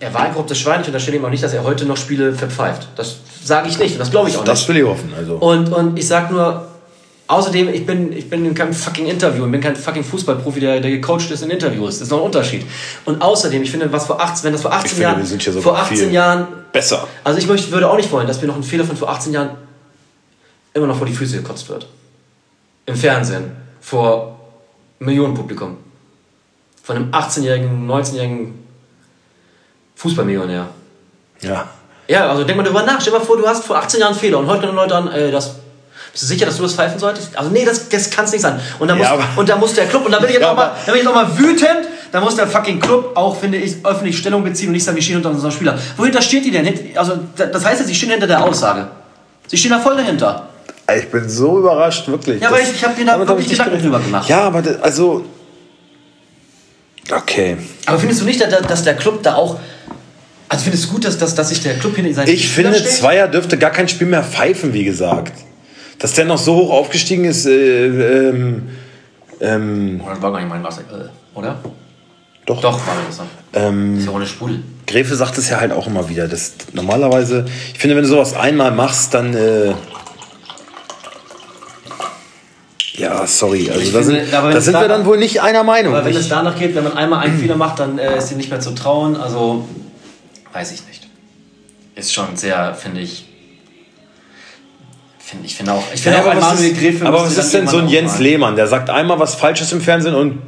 [0.03, 0.81] er war ein korruptes Schwein.
[0.81, 2.89] Ich unterstelle ihm auch nicht, dass er heute noch Spiele verpfeift.
[2.97, 4.49] Das sage ich nicht und das glaube ich auch nicht.
[4.49, 5.13] Das will ich hoffen.
[5.17, 5.37] Also.
[5.37, 6.67] Und, und ich sage nur,
[7.29, 10.81] außerdem, ich bin, ich bin in keinem fucking Interview und bin kein fucking Fußballprofi, der,
[10.81, 12.01] der gecoacht ist in Interviews.
[12.01, 12.67] Das ist noch ein Unterschied.
[13.05, 15.79] Und außerdem, ich finde, was vor 18, wenn das vor 18 finde, Jahren, ja vor
[15.79, 17.07] 18 Jahren besser.
[17.23, 19.33] Also ich möchte, würde auch nicht wollen, dass mir noch ein Fehler von vor 18
[19.33, 19.51] Jahren
[20.75, 21.87] immer noch vor die Füße gekotzt wird.
[22.87, 24.41] Im Fernsehen, vor
[24.99, 25.77] Millionenpublikum.
[26.83, 28.62] Von einem 18-jährigen, 19-jährigen
[30.03, 30.67] Fußballmillionär.
[31.43, 31.69] Ja.
[32.09, 33.01] Ja, also denk mal darüber nach.
[33.01, 35.09] Stell dir mal vor, du hast vor 18 Jahren Fehler und heute können Leute an,
[35.13, 35.55] äh, das.
[36.11, 37.39] Bist du sicher, dass du das pfeifen solltest?
[37.39, 38.61] Also nee, das, das kann es nicht sein.
[38.79, 40.53] Und da, muss, ja, und da muss der Club, und da bin ich jetzt ja,
[40.53, 43.37] auch mal, da bin ich jetzt auch mal wütend, da muss der fucking Club auch,
[43.37, 45.79] finde ich, öffentlich Stellung beziehen und nicht sagen, wir stehen unter unseren Spieler.
[45.97, 46.69] Wohinter steht die denn?
[46.97, 48.89] Also das heißt ja, sie stehen hinter der Aussage.
[49.47, 50.49] Sie stehen da voll dahinter.
[50.95, 52.43] Ich bin so überrascht, wirklich.
[52.43, 54.29] Ja, aber ich, ich habe dir da wirklich Gedanken drüber gemacht.
[54.29, 55.25] Ja, aber das, also.
[57.11, 57.57] Okay.
[57.87, 59.59] Aber findest du nicht, dass der Club da auch
[60.53, 62.91] also findest du gut, dass, dass, dass sich der Club hinter seinen Ich finde, steht?
[62.91, 65.33] Zweier dürfte gar kein Spiel mehr pfeifen, wie gesagt.
[65.99, 67.47] Dass der noch so hoch aufgestiegen ist.
[67.47, 68.69] Äh, ähm,
[69.41, 71.59] ähm, oder war gar nicht mein Wasser, äh, oder?
[72.45, 72.61] Doch.
[72.61, 73.21] Doch, war das.
[73.55, 74.59] Ähm, ist ja ohne Spul.
[74.87, 76.29] Gräfe sagt es ja halt auch immer wieder.
[76.29, 79.35] Dass normalerweise, ich finde, wenn du sowas einmal machst, dann.
[79.35, 79.73] Äh,
[82.99, 83.71] ja, sorry.
[83.71, 85.95] Also da sind, da sind wir dann wohl nicht einer Meinung.
[85.95, 88.37] Aber wenn es danach geht, wenn man einmal einen Fehler macht, dann äh, ist ihm
[88.37, 89.17] nicht mehr zu trauen.
[89.17, 89.67] Also
[90.53, 91.09] weiß ich nicht.
[91.95, 93.27] Ist schon sehr, finde ich.
[95.19, 95.85] Find, ich finde auch.
[95.95, 97.07] Ich finde ja, auch aber Manuel Gräfe.
[97.07, 100.15] Aber was ist denn so ein Jens Lehmann, der sagt einmal was Falsches im Fernsehen
[100.15, 100.43] und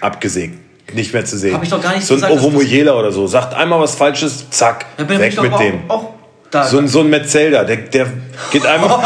[0.00, 0.58] abgesägt.
[0.94, 1.54] Nicht mehr zu sehen.
[1.54, 3.26] Hab ich doch gar nicht so ein Ovo Mujela oder so.
[3.26, 5.82] Sagt einmal was Falsches, zack, weg mit auch, dem.
[5.88, 6.14] Auch
[6.50, 8.06] da, so, ein, so ein Metzelder, der, der
[8.50, 8.90] geht einmal.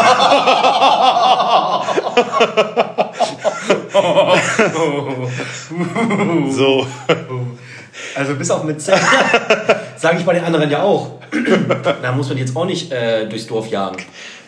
[6.51, 6.87] so.
[8.15, 8.81] Also bis auf mit
[9.97, 11.19] Sage ich bei den anderen ja auch.
[12.03, 14.03] da muss man jetzt auch nicht äh, durchs Dorf jagen.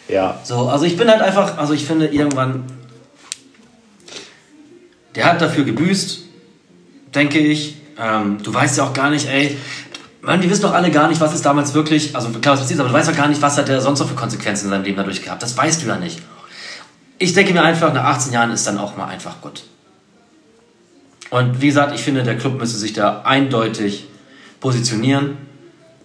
[0.09, 0.39] Ja.
[0.45, 2.65] So, also ich bin halt einfach, also ich finde irgendwann,
[5.15, 6.21] der hat dafür gebüßt,
[7.15, 7.77] denke ich.
[7.99, 9.57] Ähm, du weißt ja auch gar nicht, ey,
[10.21, 12.81] man, wir wissen doch alle gar nicht, was ist damals wirklich, also klar, was passiert,
[12.81, 14.85] aber du weißt doch gar nicht, was hat der sonst noch für Konsequenzen in seinem
[14.85, 15.43] Leben dadurch gehabt.
[15.43, 16.21] Das weißt du ja nicht.
[17.19, 19.63] Ich denke mir einfach, nach 18 Jahren ist dann auch mal einfach gut.
[21.31, 24.07] Und wie gesagt, ich finde, der Club müsste sich da eindeutig
[24.61, 25.39] positionieren.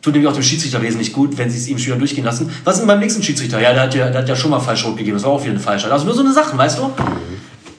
[0.01, 2.51] Tut nämlich auch dem Schiedsrichter wesentlich gut, wenn sie es ihm schwer durchgehen lassen.
[2.63, 3.62] Was ist denn beim nächsten Schiedsrichter?
[3.62, 5.15] Ja, der hat ja, der hat ja schon mal falsch rot gegeben.
[5.17, 5.91] Das war auch wieder eine Falschheit.
[5.91, 6.91] Also nur so eine Sache, weißt du?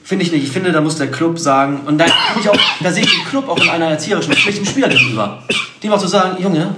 [0.05, 0.43] Finde ich nicht.
[0.43, 2.05] Ich finde, da muss der Club sagen, und da,
[2.39, 5.43] ich auch, da sehe ich den Club auch in einer erzieherischen Pflicht dem Spieler gegenüber.
[5.81, 6.75] Dem auch zu sagen, Junge,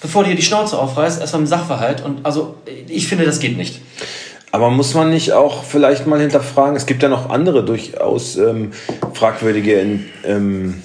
[0.00, 2.02] bevor du hier die Schnauze aufreißt, erstmal im Sachverhalt.
[2.02, 2.56] Und also,
[2.88, 3.80] ich finde, das geht nicht.
[4.54, 8.70] Aber muss man nicht auch vielleicht mal hinterfragen, es gibt ja noch andere durchaus ähm,
[9.12, 10.80] fragwürdige ähm,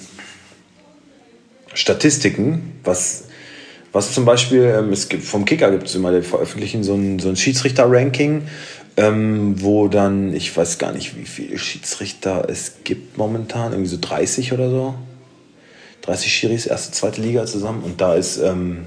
[1.72, 3.26] Statistiken, was,
[3.92, 7.20] was zum Beispiel, ähm, es gibt, vom Kicker gibt es immer, die veröffentlichen so ein,
[7.20, 8.48] so ein Schiedsrichter-Ranking,
[8.96, 13.98] ähm, wo dann, ich weiß gar nicht, wie viele Schiedsrichter es gibt momentan, irgendwie so
[14.00, 14.94] 30 oder so.
[16.02, 18.86] 30 Schiris, erste, zweite Liga zusammen und da ist, ähm,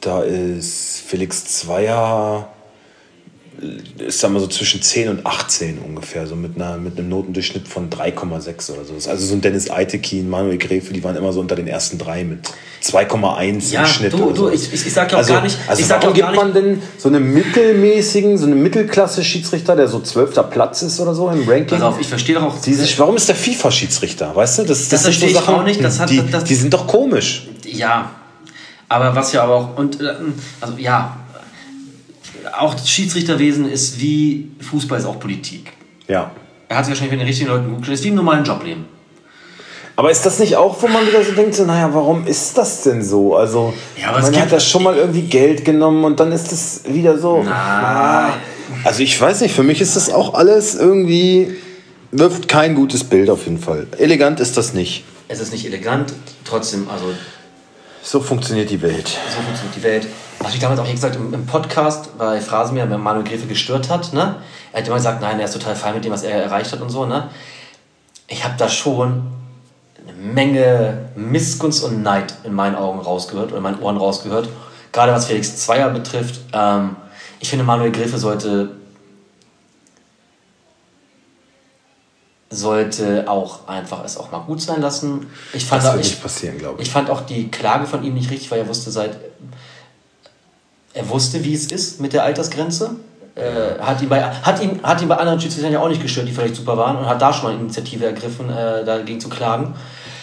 [0.00, 2.48] da ist Felix Zweier
[3.98, 7.68] ist sagen wir so zwischen 10 und 18 ungefähr, so mit, einer, mit einem Notendurchschnitt
[7.68, 9.10] von 3,6 oder so.
[9.10, 12.24] Also so ein Dennis Eitekin, Manuel Gräfe, die waren immer so unter den ersten drei
[12.24, 12.48] mit
[12.82, 14.12] 2,1 ja, im Schnitt.
[14.14, 15.58] Du, du, ich, ich, sag ja auch also, gar nicht.
[15.66, 20.00] Also ich sag warum gibt man denn so einen mittelmäßigen, so einen Mittelklasse-Schiedsrichter, der so
[20.00, 21.78] zwölfter Platz ist oder so im Ranking?
[21.78, 22.60] Pass auf, ich verstehe doch auch.
[22.60, 24.34] Dieses, warum ist der FIFA-Schiedsrichter?
[24.34, 25.84] Weißt du, das, das, das sind so Sachen, auch nicht.
[25.84, 27.48] Das hat, die, das, die sind doch komisch.
[27.66, 28.12] Ja,
[28.88, 30.14] aber was ja aber auch und äh,
[30.60, 31.16] also ja,
[32.58, 35.72] auch das Schiedsrichterwesen ist wie Fußball ist auch Politik.
[36.08, 36.30] Ja.
[36.68, 38.84] Er hat sich wahrscheinlich mit den richtigen Leuten gut ist wie im normalen Jobleben.
[39.96, 42.84] Aber ist das nicht auch, wo man wieder so denkt, so, naja, warum ist das
[42.84, 43.36] denn so?
[43.36, 47.18] Also, ja, man hat ja schon mal irgendwie Geld genommen und dann ist das wieder
[47.18, 47.42] so.
[47.44, 48.32] Na.
[48.84, 51.54] Also, ich weiß nicht, für mich ist das auch alles irgendwie,
[52.12, 53.88] wirft kein gutes Bild auf jeden Fall.
[53.98, 55.04] Elegant ist das nicht.
[55.28, 57.12] Es ist nicht elegant, trotzdem, also.
[58.02, 59.08] So funktioniert die Welt.
[59.08, 60.06] So funktioniert die Welt
[60.40, 64.12] was ich damals auch gesagt im, im Podcast bei Phrasenmeer, wenn Manuel Gräfe gestört hat,
[64.12, 64.36] ne?
[64.72, 66.80] Er hat immer gesagt, nein, er ist total fein mit dem, was er erreicht hat
[66.80, 67.28] und so, ne?
[68.26, 69.22] Ich habe da schon
[70.02, 74.48] eine Menge Missgunst und Neid in meinen Augen rausgehört oder in meinen Ohren rausgehört.
[74.92, 76.40] Gerade was Felix Zweier betrifft.
[76.52, 76.96] Ähm,
[77.38, 78.70] ich finde, Manuel Gräfe sollte
[82.52, 85.28] sollte auch einfach es auch mal gut sein lassen.
[85.52, 86.88] Ich fand, Das wird ich, nicht passieren, glaube ich.
[86.88, 89.16] ich fand auch die Klage von ihm nicht richtig, weil er wusste seit
[90.92, 92.90] er wusste, wie es ist mit der Altersgrenze.
[93.36, 96.26] Äh, hat, ihn bei, hat, ihn, hat ihn bei anderen Schiedsrichtern ja auch nicht gestört,
[96.26, 99.74] die vielleicht super waren und hat da schon mal Initiative ergriffen, äh, dagegen zu klagen.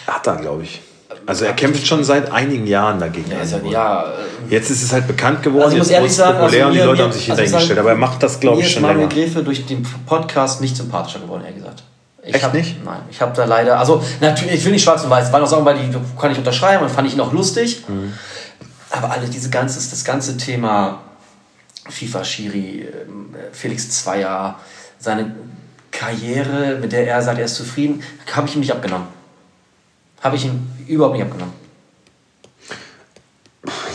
[0.06, 0.82] Hat er, glaube ich.
[1.24, 3.30] Also er kämpft schon seit einigen Jahren dagegen.
[3.30, 3.66] Ja, an.
[3.66, 4.06] ja, äh,
[4.50, 6.78] Jetzt ist es halt bekannt geworden, Also ich muss ehrlich sagen, populär also und die
[6.80, 7.76] mir- Leute mir- haben sich also ich hintergestellt.
[7.78, 9.06] sag, Aber er macht das, glaube mir ich, ist schon länger.
[9.08, 11.82] Gräfe durch den Podcast nicht sympathischer geworden, ehrlich gesagt.
[12.28, 12.84] Ich Echt hab, nicht?
[12.84, 15.46] Nein, ich habe da leider, also natürlich, ich will nicht schwarz und weiß, waren auch
[15.46, 17.84] Sachen, bei die kann ich unterschreiben und fand ich ihn auch lustig.
[17.88, 18.12] Mhm.
[18.90, 21.00] Aber alle diese ganze, das ganze Thema
[21.88, 24.58] FIFA Schiri, ähm, Felix Zweier,
[24.98, 25.34] seine
[25.90, 29.06] Karriere, mit der er sagt, er ist zufrieden, habe ich ihm nicht abgenommen.
[30.20, 31.54] Habe ich ihm überhaupt nicht abgenommen.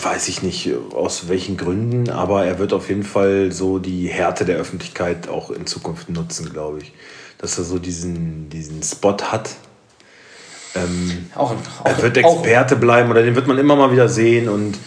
[0.01, 4.43] Weiß ich nicht aus welchen Gründen, aber er wird auf jeden Fall so die Härte
[4.43, 6.93] der Öffentlichkeit auch in Zukunft nutzen, glaube ich.
[7.43, 9.49] Dass er so diesen, diesen Spot hat.
[10.75, 14.08] Ähm, Auch, auch, er wird auch, Experte bleiben oder den wird man immer mal wieder
[14.08, 14.77] sehen und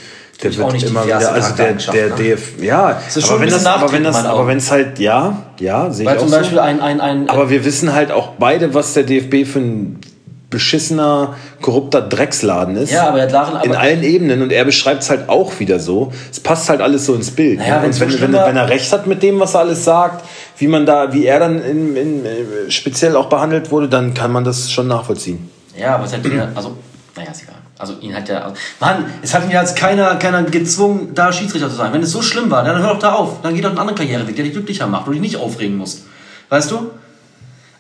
[0.43, 2.15] der auch wird immer wieder, also der, der ne?
[2.15, 6.07] DF, ja, aber wenn das, aber wenn das, aber wenn es halt, ja, ja, sehe
[6.07, 6.37] ich auch zum so.
[6.37, 10.01] Beispiel ein, ein, ein Aber wir wissen halt auch beide, was der DFB für ein
[10.49, 12.93] beschissener, korrupter Drecksladen ist.
[12.93, 15.79] Ja, aber er Lachen, in aber- allen Ebenen und er beschreibt es halt auch wieder
[15.79, 16.13] so.
[16.31, 17.59] Es passt halt alles so ins Bild.
[17.59, 17.87] Naja, ne?
[17.87, 20.25] und wenn, so wenn, wenn er recht hat mit dem, was er alles sagt,
[20.59, 24.33] wie man da, wie er dann in, in, äh, speziell auch behandelt wurde, dann kann
[24.33, 25.51] man das schon nachvollziehen.
[25.77, 26.77] Ja, aber es hat ja, also,
[27.15, 27.57] naja, ist egal.
[27.79, 31.31] Also ihn hat ja, also, Mann, es hat ihn ja jetzt keiner, keiner gezwungen, da
[31.33, 31.93] Schiedsrichter zu sein.
[31.93, 33.43] Wenn es so schlimm war, dann hör doch da auf.
[33.43, 36.07] Dann geh doch einen anderen Karriereweg, der dich glücklicher macht und dich nicht aufregen musst.
[36.49, 36.91] Weißt du?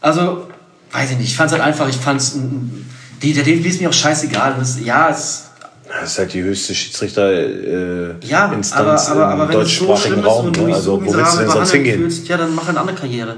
[0.03, 0.49] Also,
[0.93, 2.87] weiß ich nicht, ich fand's halt einfach, ich fand's, mm, mm,
[3.23, 4.57] der DFB ist mir auch scheißegal.
[4.59, 5.46] Das, ja, es,
[5.88, 10.18] Das ist halt die höchste Schiedsrichter äh, ja, Instanz aber, aber, im aber so deutschsprachigen
[10.18, 10.51] ist Raum.
[10.51, 10.75] Ne?
[10.75, 12.01] Also so wo willst du denn sonst hingehen?
[12.01, 13.37] fühlst, ja, dann mach eine andere Karriere.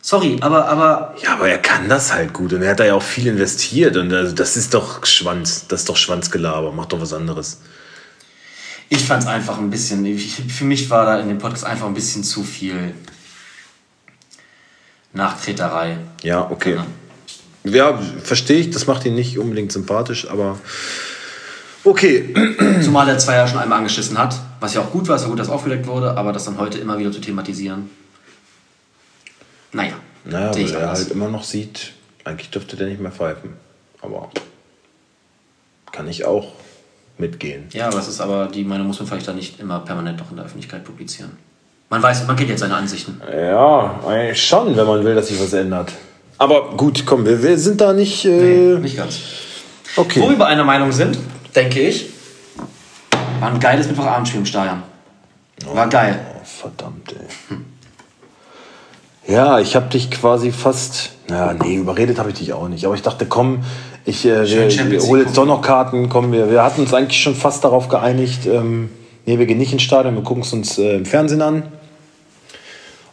[0.00, 2.94] Sorry, aber, aber Ja, aber er kann das halt gut und er hat da ja
[2.94, 7.00] auch viel investiert und also das ist doch Schwanz, das ist doch Schwanzgelaber, mach doch
[7.00, 7.60] was anderes.
[8.88, 11.86] Ich fand es einfach ein bisschen, ich, für mich war da in dem Podcast einfach
[11.86, 12.94] ein bisschen zu viel
[15.12, 15.98] Nachtreterei.
[16.22, 16.74] Ja, okay.
[16.74, 16.86] Ja.
[17.66, 20.58] Ja, verstehe ich, das macht ihn nicht unbedingt sympathisch, aber
[21.84, 22.34] okay.
[22.82, 25.30] Zumal er zwei Jahre schon einmal angeschissen hat, was ja auch gut war, es war
[25.30, 27.90] gut, dass aufgedeckt wurde, aber das dann heute immer wieder zu thematisieren.
[29.72, 31.92] Naja, Naja, weil ich er halt immer noch sieht,
[32.24, 33.54] eigentlich dürfte der nicht mehr pfeifen.
[34.00, 34.30] Aber
[35.92, 36.52] kann ich auch
[37.18, 37.68] mitgehen.
[37.72, 40.36] Ja, aber ist aber, die Meinung muss man vielleicht dann nicht immer permanent noch in
[40.36, 41.32] der Öffentlichkeit publizieren.
[41.88, 43.20] Man weiß, man kennt jetzt seine Ansichten.
[43.32, 45.92] Ja, eigentlich schon, wenn man will, dass sich was ändert.
[46.38, 48.24] Aber gut, komm, wir, wir sind da nicht.
[48.24, 49.20] Äh, Nicht ganz.
[49.96, 50.20] okay.
[50.20, 51.18] Wo wir bei einer Meinung sind,
[51.54, 52.10] denke ich,
[53.40, 54.82] war ein geiles Mittwochabendspiel im Stadion.
[55.72, 56.20] War geil.
[56.34, 57.56] Oh, verdammt, ey.
[59.34, 61.10] Ja, ich habe dich quasi fast.
[61.28, 62.84] Na, nee, überredet habe ich dich auch nicht.
[62.84, 63.64] Aber ich dachte, komm,
[64.04, 66.08] ich äh, wir, wir hole jetzt doch noch Karten.
[66.08, 68.46] Komm, wir, wir hatten uns eigentlich schon fast darauf geeinigt.
[68.46, 68.90] Ähm,
[69.24, 71.64] nee, wir gehen nicht ins Stadion, wir gucken es uns äh, im Fernsehen an.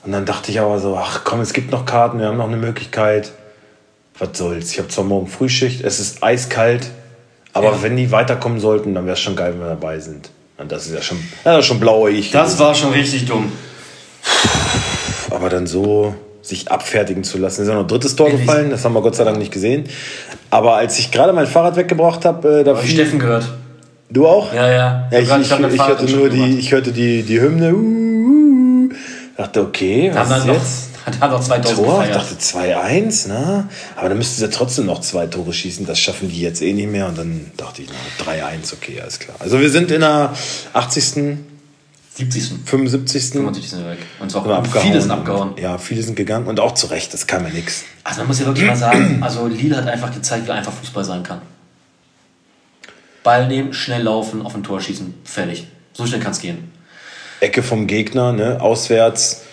[0.05, 2.47] Und dann dachte ich aber so, ach komm, es gibt noch Karten, wir haben noch
[2.47, 3.31] eine Möglichkeit.
[4.19, 4.71] Was soll's?
[4.71, 6.91] Ich habe zwar morgen Frühschicht, es ist eiskalt,
[7.53, 7.81] aber Ja.
[7.83, 10.29] wenn die weiterkommen sollten, dann wäre es schon geil, wenn wir dabei sind.
[10.57, 12.31] Und das ist ja schon, ja, schon blauer ich.
[12.31, 13.51] Das war schon richtig dumm.
[15.31, 17.61] Aber dann so sich abfertigen zu lassen.
[17.61, 19.85] Ist ja noch ein drittes Tor gefallen, das haben wir Gott sei Dank nicht gesehen.
[20.49, 23.49] Aber als ich gerade mein Fahrrad weggebracht habe, äh, da Habe ich Steffen gehört.
[24.09, 24.53] Du auch?
[24.53, 25.07] Ja, ja.
[25.11, 27.73] Ja, ich, ich, ich, Fahrrad hörte nur die, ich hörte die, die Hymne.
[27.73, 28.02] Uh.
[29.43, 30.89] Dachte, okay, Haben was dann ist noch, jetzt?
[31.21, 32.03] haben noch 2000 Tor?
[32.03, 32.15] Ich gefeiert.
[32.15, 33.69] dachte 2-1, ne?
[33.95, 35.85] Aber dann müssten sie trotzdem noch zwei Tore schießen.
[35.85, 37.07] Das schaffen die jetzt eh nicht mehr.
[37.07, 39.35] Und dann dachte ich, na, 3-1, okay, alles klar.
[39.39, 40.33] Also wir sind in der
[40.73, 41.37] 80.,
[42.15, 42.43] 70.
[42.65, 43.31] 75.
[43.31, 43.97] 75 sind wir weg.
[44.19, 44.85] Und zwar abgehauen.
[44.85, 45.53] viele sind abgehauen.
[45.59, 46.45] Ja, viele sind gegangen.
[46.45, 47.85] Und auch zu Recht, das kann man nix.
[48.03, 51.03] Also man muss ja wirklich mal sagen, also Lille hat einfach gezeigt, wie einfach Fußball
[51.03, 51.41] sein kann.
[53.23, 55.65] Ball nehmen, schnell laufen, auf ein Tor schießen, fertig.
[55.93, 56.72] So schnell kann es gehen.
[57.43, 58.59] Ecke vom Gegner, ne?
[58.61, 59.43] auswärts,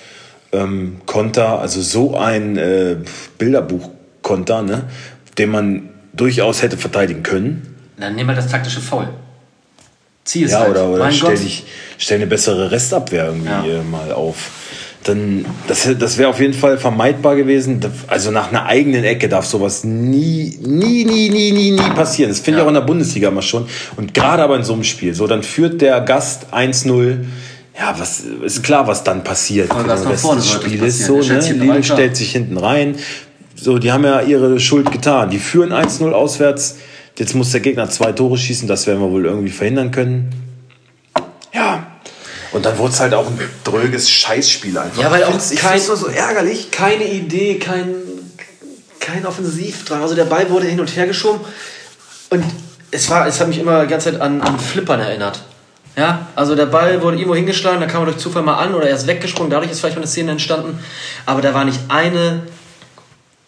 [0.53, 2.97] ähm, Konter, also so ein äh,
[3.39, 4.85] Bilderbuch-Konter, ne?
[5.39, 7.77] den man durchaus hätte verteidigen können.
[7.99, 9.09] Dann nehmen wir das taktische Foul.
[10.25, 10.71] Zieh es Ja, halt.
[10.71, 11.43] oder, oder mein stell, Gott.
[11.45, 11.65] dich,
[11.99, 13.65] stell eine bessere Restabwehr irgendwie Ja.
[13.65, 14.51] äh, mal auf.
[15.05, 17.81] Dann, das, das wäre auf jeden Fall vermeidbar gewesen.
[18.07, 22.31] Also nach einer eigenen Ecke darf sowas nie, nie, nie, nie, nie, nie passieren.
[22.31, 22.65] Das finde ich Ja.
[22.65, 23.67] auch in der Bundesliga immer schon.
[23.97, 25.15] Und gerade aber in so einem Spiel.
[25.15, 27.25] So, dann führt der Gast 1-0.
[27.81, 30.99] Ja, was ist klar, was dann passiert Aber vorne des sollte Spieles.
[30.99, 31.23] passieren.
[31.23, 31.41] So, ne?
[31.41, 32.97] sich hinten Lille stellt sich hinten rein.
[33.57, 35.31] So, die haben ja ihre Schuld getan.
[35.31, 36.77] Die führen 1-0 auswärts.
[37.19, 38.69] Jetzt muss der Gegner zwei Tore schießen.
[38.69, 40.31] Das werden wir wohl irgendwie verhindern können.
[41.55, 41.87] Ja.
[42.53, 45.01] Und dann wurde es halt auch ein dröges Scheißspiel einfach.
[45.03, 46.71] Ja, weil auch ich kein- nur so ärgerlich.
[46.71, 47.95] keine Idee, kein,
[48.99, 50.03] kein Offensivdrang.
[50.03, 51.41] Also der Ball wurde hin und her geschoben
[52.31, 52.45] und
[52.91, 55.45] es war, es hat mich immer die ganze Zeit an, an Flippern erinnert.
[56.01, 58.89] Ja, also der Ball wurde irgendwo hingeschlagen, da kam er durch Zufall mal an oder
[58.89, 60.79] er ist weggesprungen, dadurch ist vielleicht mal eine Szene entstanden.
[61.27, 62.41] Aber da war nicht eine,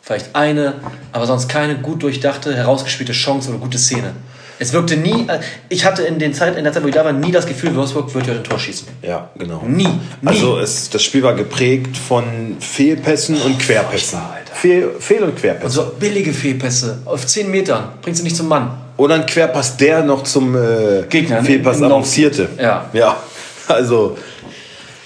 [0.03, 0.75] vielleicht eine,
[1.13, 4.13] aber sonst keine gut durchdachte, herausgespielte Chance oder gute Szene.
[4.59, 7.07] Es wirkte nie, äh, ich hatte in, den Zeit, in der Zeit, wo ich da
[7.07, 8.87] war, nie das Gefühl, Wolfsburg wird ja ein Tor schießen.
[9.01, 9.63] Ja, genau.
[9.67, 9.99] Nie, nie.
[10.27, 14.19] Also es, das Spiel war geprägt von Fehlpässen und Querpässen.
[14.53, 15.71] Fehl, Fehl- und Querpässe.
[15.71, 18.73] So billige Fehlpässe auf 10 Metern, bringt sie nicht zum Mann.
[19.03, 21.93] Oder ein Querpass, der noch zum äh, Gegner, Fehlpass im Lauf.
[21.93, 22.49] avancierte.
[22.57, 22.89] Ja.
[22.93, 23.21] Ja,
[23.67, 24.17] also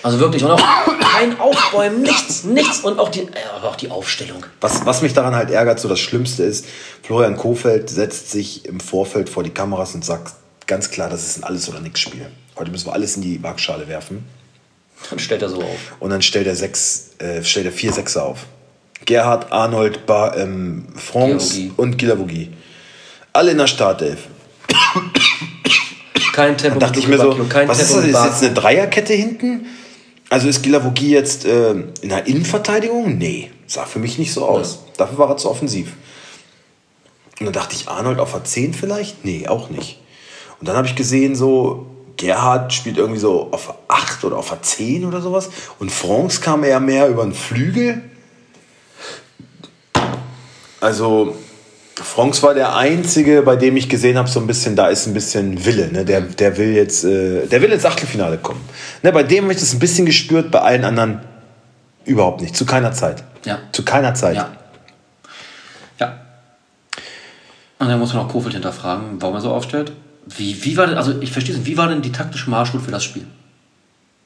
[0.02, 0.61] Also wirklich, und auch
[1.00, 3.28] kein Aufbäumen, nichts, nichts und auch die, äh,
[3.62, 4.44] auch die Aufstellung.
[4.61, 6.66] was, was mich daran halt ärgert, so das Schlimmste ist,
[7.04, 10.35] Florian Kofeld setzt sich im Vorfeld vor die Kameras und sagt
[10.66, 12.26] ganz klar, das ist ein Alles- oder Nix-Spiel.
[12.59, 14.26] Heute müssen wir alles in die Waagschale werfen.
[15.09, 15.96] Dann stellt er so auf.
[16.00, 18.40] Und dann stellt er sechs, äh, stellt er vier Sechser auf.
[19.06, 22.50] Gerhard, Arnold, ba, ähm, Franz und Gilavogi.
[23.37, 24.29] Alle in der Startelf.
[26.33, 28.07] Kein Tempo dachte ich mir so, kein was ist Tempo das?
[28.07, 29.66] mit Ist jetzt eine Dreierkette hinten?
[30.31, 33.18] Also ist Gilavogi jetzt äh, in der Innenverteidigung?
[33.18, 34.85] Nee, sah für mich nicht so aus.
[34.96, 35.92] Dafür war er zu offensiv.
[37.38, 39.25] Und dann dachte ich, Arnold auf der 10 vielleicht?
[39.27, 40.01] Nee, auch nicht.
[40.59, 44.49] Und dann habe ich gesehen, so Gerhard spielt irgendwie so auf der 8 oder auf
[44.49, 45.51] der 10 oder sowas.
[45.79, 48.03] Und Franz kam eher mehr über den Flügel.
[50.81, 51.37] Also
[52.02, 55.14] Franz war der einzige, bei dem ich gesehen habe, so ein bisschen, da ist ein
[55.14, 55.90] bisschen Wille.
[55.90, 56.04] Ne?
[56.04, 58.61] Der, der will jetzt, äh, der will ins Achtelfinale kommen.
[59.02, 59.12] Ne?
[59.12, 61.20] Bei dem habe ich das ein bisschen gespürt, bei allen anderen
[62.04, 62.54] überhaupt nicht.
[62.54, 63.24] Zu keiner Zeit.
[63.44, 63.61] Ja.
[63.72, 64.37] Zu keiner Zeit.
[64.37, 64.50] Ja.
[65.98, 66.20] Ja.
[67.78, 69.92] Und dann muss man auch Kofeld hinterfragen, warum er so aufstellt.
[70.26, 72.85] Wie, wie war denn, also ich verstehe es nicht, wie war denn die taktische Marschroute
[72.85, 73.26] für das Spiel?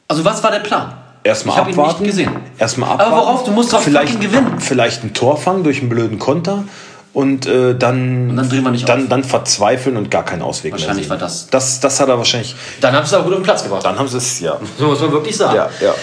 [0.09, 0.95] Also was war der Plan?
[1.23, 2.03] Erstmal ich habe ihn abwarten.
[2.03, 2.33] nicht gesehen.
[2.59, 3.13] Erstmal abwarten.
[3.13, 3.45] Aber worauf?
[3.45, 4.59] Du musst doch vielleicht, gewinnen.
[4.59, 6.65] Vielleicht ein Tor fangen durch einen blöden Konter
[7.13, 8.49] und äh, dann, Und dann
[8.87, 9.09] dann, auf.
[9.09, 11.49] dann verzweifeln und gar keinen Ausweg Wahrscheinlich mehr war sehen.
[11.51, 11.81] das- das.
[11.81, 12.55] Das hat er wahrscheinlich.
[12.81, 13.85] Dann haben sie es aber gut auf den Platz gebracht.
[13.85, 14.59] Dann haben sie es, ja.
[14.79, 15.57] So muss man wirklich sagen.
[15.57, 15.95] Ja, ja.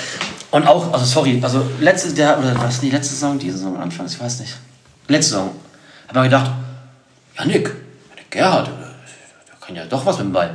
[0.52, 4.14] Und auch, also sorry, also letzte, der, oder was, die letzte Saison, diese Saison anfangs,
[4.16, 4.56] ich weiß nicht.
[5.08, 5.52] Letzte Saison.
[6.08, 6.52] Hab mir gedacht,
[7.38, 7.66] ja Nick,
[8.16, 10.52] der Gerhard, der, kann ja doch was mit dem Ball.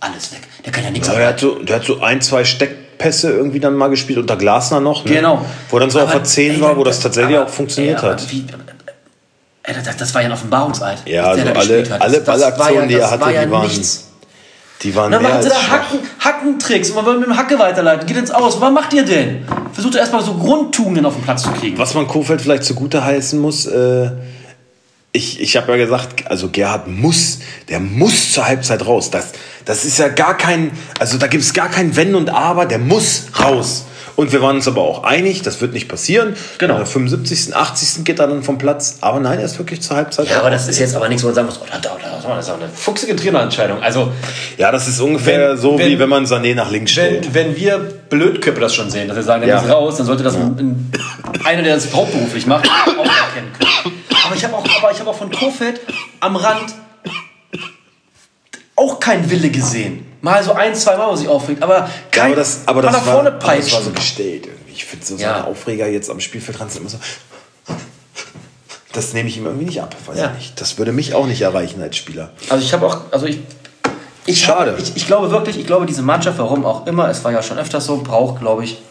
[0.00, 0.40] Alles weg.
[0.64, 3.60] Der kann ja nichts Ja, der, hat so, der hat so ein, zwei Steckpässe irgendwie
[3.60, 5.04] dann mal gespielt, unter Glasner noch.
[5.04, 5.12] Ne?
[5.12, 5.44] Genau.
[5.70, 8.02] Wo dann so auf Aber, der 10 ey, war, wo das- tatsächlich aber, auch funktioniert
[8.02, 8.32] ey, hat.
[8.32, 8.44] Wie,
[9.62, 10.98] ey, das, das war ja ein Offenbarungseid.
[11.06, 12.00] Ja, also da alle- hat.
[12.02, 14.08] alle Ballaktionen, ja, die er hatte, war ja die waren nichts.
[14.82, 15.54] Die waren Dann machen sie da.
[15.54, 18.04] Hacken, Hackentricks und man will mit dem Hacke weiterleiten.
[18.06, 18.60] Geht ins Aus.
[18.60, 19.46] Was macht ihr denn?
[19.72, 21.78] Versucht erstmal so Grundtugenden auf den Platz zu kriegen.
[21.78, 24.10] Was man Kofeld vielleicht zugute heißen muss, äh,
[25.12, 29.10] ich, ich habe ja gesagt, also Gerhard muss, der muss zur Halbzeit raus.
[29.10, 29.32] Das,
[29.64, 32.78] das ist ja gar kein, also da gibt es gar kein Wenn und Aber, der
[32.78, 33.84] muss raus.
[34.14, 36.34] Und wir waren uns aber auch einig, das wird nicht passieren.
[36.58, 36.76] Genau.
[36.76, 38.04] Der 75., 80.
[38.04, 38.98] geht er dann vom Platz.
[39.00, 41.28] Aber nein, er ist wirklich zur Halbzeit Ja, aber das ist jetzt aber nichts, wo
[41.28, 43.82] man sagen muss, oh, da, da, da, das ist auch eine fuchsige Trainerentscheidung.
[43.82, 44.12] Also,
[44.58, 47.34] Ja, das ist ungefähr Wenn- so, wenn- wie wenn man Sané nach links stellt.
[47.34, 47.78] wenn, wenn wir
[48.10, 49.62] Blödköpfe das schon sehen, dass wir sagen, der Ja.
[49.62, 50.92] muss raus, dann sollte das ein,
[51.44, 54.01] einer, der das hauptberuflich macht, auch erkennen können.
[54.42, 55.80] Ich habe auch, aber ich hab auch von Kofeld
[56.18, 56.74] am Rand
[58.74, 60.04] auch keinen Wille gesehen.
[60.20, 62.92] Mal so ein, zwei Mal, wo sich aufregt, aber Ja, kein aber das, aber das,
[62.92, 63.94] nach war, vorne aber das war so peitschen.
[63.94, 64.72] gestellt irgendwie.
[64.72, 65.34] Ich finde so Ja.
[65.34, 66.98] seine Aufreger jetzt am Spielfeldrand sind immer so.
[68.92, 70.32] Das nehme ich ihm irgendwie nicht ab, weiß Ja.
[70.32, 70.60] ich nicht.
[70.60, 72.30] Das würde mich auch nicht erreichen als Spieler.
[72.48, 73.38] Also ich habe auch, also ich,
[74.26, 74.72] ich Schade.
[74.72, 77.44] Hab, ich, ich glaube wirklich, ich glaube diese Mannschaft, warum auch immer, es war ja
[77.44, 78.82] schon öfters so, braucht, glaube ich,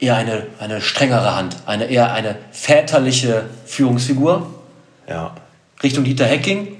[0.00, 4.46] eher eine, eine strengere Hand, eine eher eine väterliche Führungsfigur
[5.08, 5.34] Ja.
[5.82, 6.76] Richtung Dieter Hecking.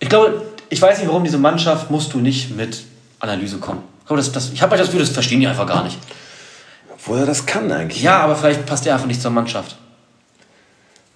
[0.00, 2.82] Ich glaube, ich weiß nicht, warum diese Mannschaft musst du nicht mit
[3.20, 3.82] Analyse kommen.
[4.00, 5.98] Ich, glaube, das, das, ich habe das Gefühl, das verstehen die einfach gar nicht.
[6.92, 8.02] Obwohl er das kann eigentlich.
[8.02, 9.76] Ja, aber vielleicht passt er einfach nicht zur Mannschaft.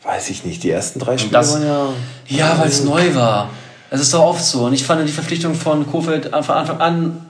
[0.03, 0.62] Weiß ich nicht.
[0.62, 1.88] Die ersten drei Spiele das- waren ja.
[2.28, 3.51] Ja, weil es neu war.
[3.90, 4.64] Es ist doch oft so.
[4.66, 7.26] Und ich fand die Verpflichtung von Kofeld von Anfang an,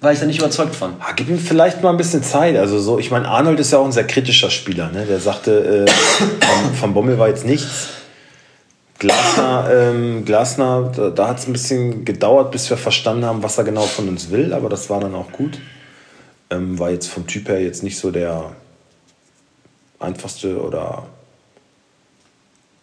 [0.00, 0.94] war ich da nicht überzeugt von.
[1.00, 2.56] Ah, gib ihm vielleicht mal ein bisschen Zeit.
[2.56, 4.90] Also so, ich meine, Arnold ist ja auch ein sehr kritischer Spieler.
[4.90, 5.06] Ne?
[5.06, 7.88] Der sagte, äh, von, von Bommel war jetzt nichts.
[8.98, 13.58] Glasner, ähm, Glasner da, da hat es ein bisschen gedauert, bis wir verstanden haben, was
[13.58, 15.58] er genau von uns will, aber das war dann auch gut.
[16.48, 18.52] Ähm, war jetzt vom Typ her jetzt nicht so der
[19.98, 21.06] einfachste oder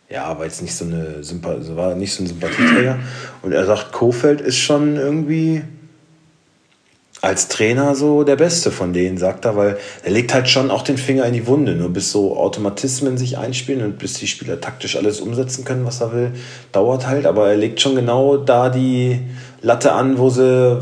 [0.10, 3.00] ja, war jetzt nicht so eine Sympa war nicht so ein Sympathieträger.
[3.42, 5.64] Und er sagt, Kofeld ist schon irgendwie
[7.24, 10.82] als Trainer so der Beste von denen, sagt er, weil er legt halt schon auch
[10.82, 11.74] den Finger in die Wunde.
[11.74, 16.02] Nur bis so Automatismen sich einspielen und bis die Spieler taktisch alles umsetzen können, was
[16.02, 16.32] er will,
[16.74, 17.26] dauert halt.
[17.26, 19.22] Aber er legt schon genau da die
[19.62, 20.82] Latte an, wo sie,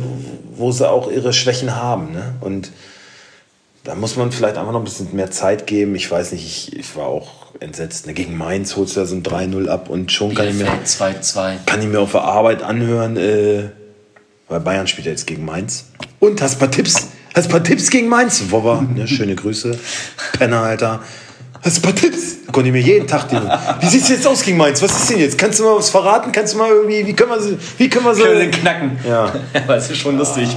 [0.56, 2.12] wo sie auch ihre Schwächen haben.
[2.12, 2.34] Ne?
[2.42, 2.72] Und
[3.84, 5.94] da muss man vielleicht einfach noch ein bisschen mehr Zeit geben.
[5.94, 8.08] Ich weiß nicht, ich, ich war auch entsetzt.
[8.08, 8.16] Ne?
[8.16, 11.12] Gegen Mainz holst du da so ein 3-0 ab und schon kann ich, mir, 2
[11.12, 11.54] -2.
[11.68, 13.70] kann ich mir auf der Arbeit anhören, äh,
[14.52, 15.86] weil Bayern spielt ja jetzt gegen Mainz.
[16.20, 17.08] Und hast ein paar Tipps?
[17.34, 18.44] Hast ein paar Tipps gegen Mainz?
[18.50, 19.08] Wobber, ne?
[19.08, 19.78] schöne Grüße.
[20.38, 21.00] Penner, Alter.
[21.64, 22.46] Hast ein paar Tipps?
[22.46, 23.40] Da konnte ich mir jeden Tag den.
[23.80, 24.82] Wie sieht's jetzt aus gegen Mainz?
[24.82, 25.38] Was ist denn jetzt?
[25.38, 26.32] Kannst du mal was verraten?
[26.34, 28.24] Kannst du mal irgendwie, wie können wir so, wie können wir so.
[28.24, 29.00] Können den knacken?
[29.08, 29.32] Ja.
[29.54, 30.50] Aber es ist schon lustig,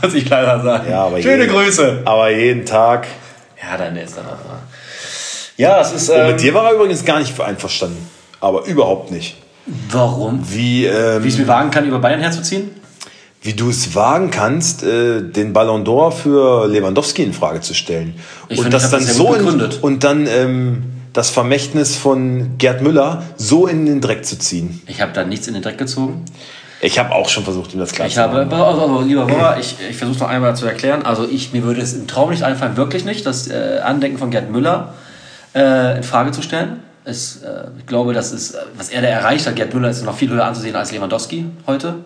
[0.00, 0.90] was ich leider sage.
[0.90, 2.02] Ja, aber Schöne jeden, Grüße.
[2.04, 3.06] Aber jeden Tag.
[3.60, 4.60] Ja, dann ist er auch mal.
[5.56, 6.08] Ja, es ist.
[6.10, 8.08] Und Ähm, mit dir war er übrigens gar nicht einverstanden.
[8.40, 9.36] Aber überhaupt nicht.
[9.90, 10.40] warum?
[10.50, 12.70] Wie, ähm, Wie ich es mir wagen kann, über Bayern herzuziehen?
[13.42, 18.14] Wie du es wagen kannst, äh, den Ballon d'Or für Lewandowski in Frage zu stellen.
[18.48, 20.82] Ich und das dann das so in, und dann ähm,
[21.12, 24.82] das Vermächtnis von Gerd Müller so in den Dreck zu ziehen.
[24.86, 26.24] Ich habe da nichts in den Dreck gezogen.
[26.82, 28.60] Ich habe auch schon versucht, ihm das klar Ich zu habe, machen.
[28.60, 31.02] also, also lieber Bauer, ich, ich versuche noch einmal zu erklären.
[31.04, 34.30] Also ich, mir würde es im Traum nicht einfallen, wirklich nicht, das äh, Andenken von
[34.30, 34.94] Gerd Müller
[35.54, 36.80] äh, in Frage zu stellen.
[37.04, 39.56] Es, äh, ich glaube, das ist, was er da erreicht hat.
[39.56, 41.96] Gerd Müller ist noch viel höher anzusehen als Lewandowski heute.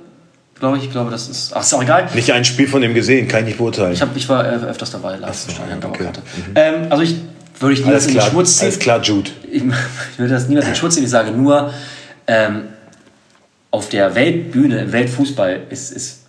[0.58, 0.84] Glaube ich.
[0.84, 1.52] Ich glaube, das ist.
[1.54, 2.08] Ach, ist auch egal.
[2.14, 3.92] Nicht ein Spiel von dem gesehen, kann ich nicht beurteilen.
[3.92, 6.04] Ich, hab, ich war äh, öfters dabei, im Stadion, okay.
[6.04, 6.22] Dauerkarte.
[6.54, 7.16] Ähm, also ich
[7.58, 8.66] würde ich niemals in den Schmutz ziehen.
[8.66, 9.30] alles klar, Jude.
[9.50, 9.62] ich,
[10.12, 11.04] ich würde das niemals in den Schutz ziehen.
[11.04, 11.72] Ich sage nur,
[12.26, 12.68] ähm,
[13.70, 16.20] auf der Weltbühne, im Weltfußball, ist es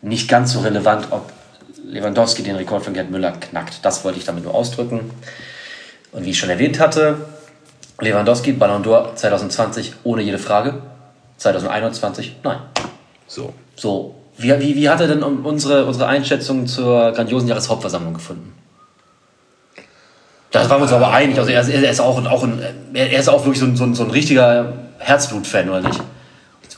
[0.00, 1.32] nicht ganz so relevant, ob
[1.86, 3.80] Lewandowski den Rekord von Gerd Müller knackt.
[3.82, 5.10] Das wollte ich damit nur ausdrücken.
[6.12, 7.18] Und wie ich schon erwähnt hatte,
[8.00, 10.82] Lewandowski, Ballon d'Or 2020 ohne jede Frage.
[11.38, 12.58] 2021, nein.
[13.26, 13.52] So.
[13.76, 18.52] So, wie, wie, wie hat er denn unsere, unsere Einschätzung zur grandiosen Jahreshauptversammlung gefunden?
[20.50, 21.38] Da waren wir uns aber einig.
[21.38, 22.60] Also er, ist- er ist auch, auch ein,
[22.94, 26.00] er ist auch wirklich so ein, so ein, so ein richtiger Herzblut-Fan, oder nicht?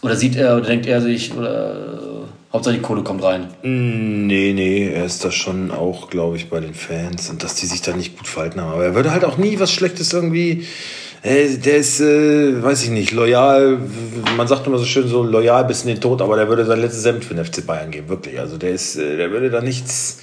[0.03, 3.49] Oder sieht er, oder denkt er sich, oder äh, Hauptsache die Kohle kommt rein.
[3.63, 7.67] Nee, nee, er ist da schon auch, glaube ich, bei den Fans und dass die
[7.67, 8.73] sich da nicht gut verhalten haben.
[8.73, 10.67] Aber er würde halt auch nie was Schlechtes irgendwie.
[11.27, 13.79] Der ist, äh, weiß ich nicht, loyal.
[14.37, 16.81] Man sagt immer so schön so loyal bis in den Tod, aber der würde sein
[16.81, 18.39] letztes Hemd für den FC Bayern geben, wirklich.
[18.39, 20.19] Also der ist, äh, der würde da nichts.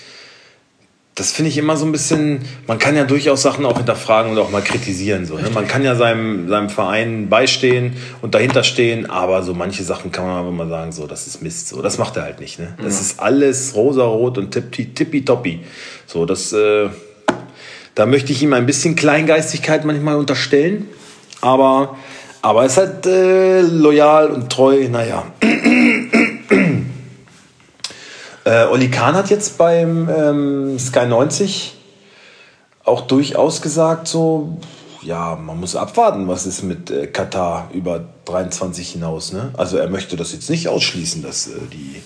[1.15, 4.39] Das finde ich immer so ein bisschen, man kann ja durchaus Sachen auch hinterfragen und
[4.39, 5.27] auch mal kritisieren.
[5.27, 5.47] So, ne?
[5.53, 7.93] Man kann ja seinem, seinem Verein beistehen
[8.23, 11.43] und dahinter stehen, aber so manche Sachen kann man einfach mal sagen, so, das ist
[11.43, 11.67] Mist.
[11.67, 12.57] So, das macht er halt nicht.
[12.59, 12.73] Ne?
[12.81, 15.59] Das ist alles rosarot und tippi- tippitoppi.
[16.07, 16.89] So, das, äh,
[17.95, 20.87] da möchte ich ihm ein bisschen Kleingeistigkeit manchmal unterstellen,
[21.41, 21.97] aber,
[22.41, 25.25] aber er ist halt äh, loyal und treu, naja.
[28.45, 31.75] Äh, Oli Kahn hat jetzt beim ähm, Sky 90
[32.83, 34.57] auch durchaus gesagt, so,
[35.01, 39.33] ja, man muss abwarten, was ist mit äh, Katar über 23 hinaus.
[39.33, 39.51] Ne?
[39.55, 42.01] Also er möchte das jetzt nicht ausschließen, dass äh, die.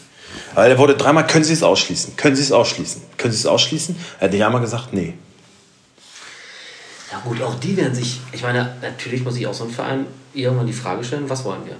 [0.56, 2.16] Er wurde dreimal, können Sie es ausschließen?
[2.16, 3.02] Können Sie es ausschließen?
[3.18, 3.96] Können Sie es ausschließen?
[4.20, 5.14] Er hat ja mal gesagt, nee.
[7.12, 10.06] Ja gut, auch die werden sich, ich meine, natürlich muss ich auch so ein Verein
[10.34, 11.76] irgendwann die Frage stellen, was wollen wir?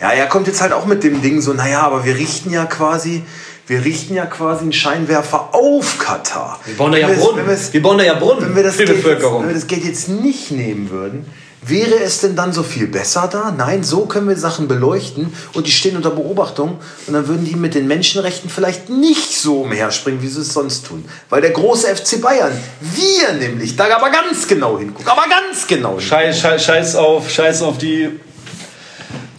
[0.00, 2.66] Ja, er kommt jetzt halt auch mit dem Ding so, naja, aber wir richten ja
[2.66, 3.22] quasi,
[3.66, 6.60] wir richten ja quasi einen Scheinwerfer auf Katar.
[6.64, 7.46] Wir bauen da ja Brunnen.
[7.46, 9.42] wir bauen da ja Brunnen wenn wir das für die Geld jetzt, Bevölkerung.
[9.42, 11.26] wenn wir das Geld jetzt nicht nehmen würden,
[11.66, 13.54] wäre es denn dann so viel besser da?
[13.56, 17.56] Nein, so können wir Sachen beleuchten und die stehen unter Beobachtung und dann würden die
[17.56, 21.04] mit den Menschenrechten vielleicht nicht so umherspringen, wie sie es sonst tun.
[21.30, 25.90] Weil der große FC Bayern, wir nämlich, da aber ganz genau hingucken, aber ganz genau
[25.90, 26.08] hingucken.
[26.08, 28.10] Scheiß, scheiß, scheiß auf, scheiß auf die.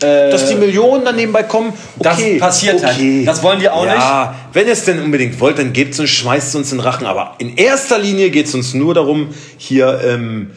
[0.01, 2.37] Äh, Dass die Millionen dann nebenbei kommen, Das okay.
[2.37, 2.95] passiert halt.
[2.95, 3.23] okay.
[3.25, 6.09] Das wollen wir auch ja, wenn ihr es denn unbedingt wollt, dann gebt es uns,
[6.09, 7.07] schmeißt es uns in den Rachen.
[7.07, 10.51] Aber in erster Linie geht es uns nur darum, hier ähm,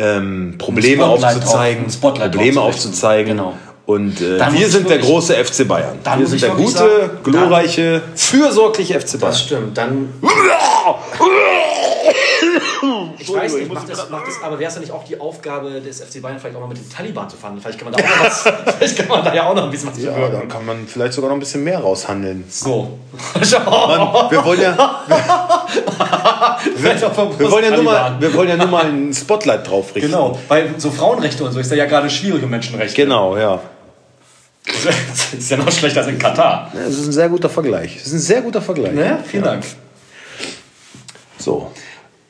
[0.00, 2.90] ähm, Probleme aufzuzeigen, Spotlight Probleme draufzurichten.
[2.90, 3.36] aufzuzeigen.
[3.36, 3.54] Genau.
[3.86, 5.98] Und äh, wir sind der große FC Bayern.
[6.04, 9.32] dann Wir sind der gute, sagen, glorreiche, fürsorgliche FC Bayern.
[9.32, 10.08] Das stimmt, dann.
[13.20, 15.80] Ich weiß nicht, macht das, macht das, aber wäre es ja nicht auch die Aufgabe
[15.80, 17.62] des FC Bayern, vielleicht auch mal mit den Taliban zu verhandeln?
[17.62, 18.42] Vielleicht kann man da auch noch was,
[18.78, 20.38] vielleicht kann man da ja auch noch ein bisschen was Ja, bewirken.
[20.40, 22.44] dann kann man vielleicht sogar noch ein bisschen mehr raushandeln.
[22.48, 22.98] So.
[23.34, 24.72] Mann, wir wollen ja,
[27.14, 30.10] vom wir wollen ja, nur mal, wir wollen ja nur mal ein Spotlight drauf richten.
[30.10, 32.96] Genau, weil so Frauenrechte und so ist ja, ja gerade schwierig um Menschenrechte.
[32.96, 33.60] Genau, ja.
[34.64, 36.70] Das ist ja noch schlechter als in Katar.
[36.74, 37.96] Ja, Das ist ein sehr guter Vergleich.
[37.96, 38.92] Das ist ein sehr guter Vergleich.
[38.92, 39.22] Ne?
[39.26, 39.64] Vielen Dank.
[41.38, 41.72] So.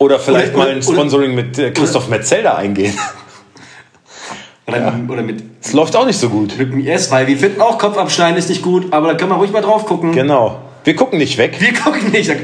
[0.01, 2.95] Oder vielleicht Oder- mal ein oder- Sponsoring mit äh, Christoph Metzelder eingehen.
[4.67, 6.57] Oder, oder mit, Das läuft auch nicht so gut.
[6.57, 9.29] mit dem IS, weil wir finden auch Kopf abschneiden ist nicht gut, aber da kann
[9.29, 10.13] man ruhig mal drauf gucken.
[10.13, 10.61] Genau.
[10.85, 11.57] Wir gucken nicht weg.
[11.61, 12.31] Wir gucken nicht.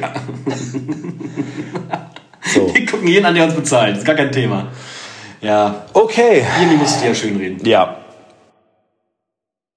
[2.55, 2.73] So.
[2.75, 3.93] Wir gucken jeden an, der uns bezahlt.
[3.93, 4.69] Das ist gar kein Thema.
[5.41, 5.85] Ja.
[5.93, 6.45] Okay.
[6.61, 7.65] Irgendwie musst du ja schön reden.
[7.67, 7.97] Ja.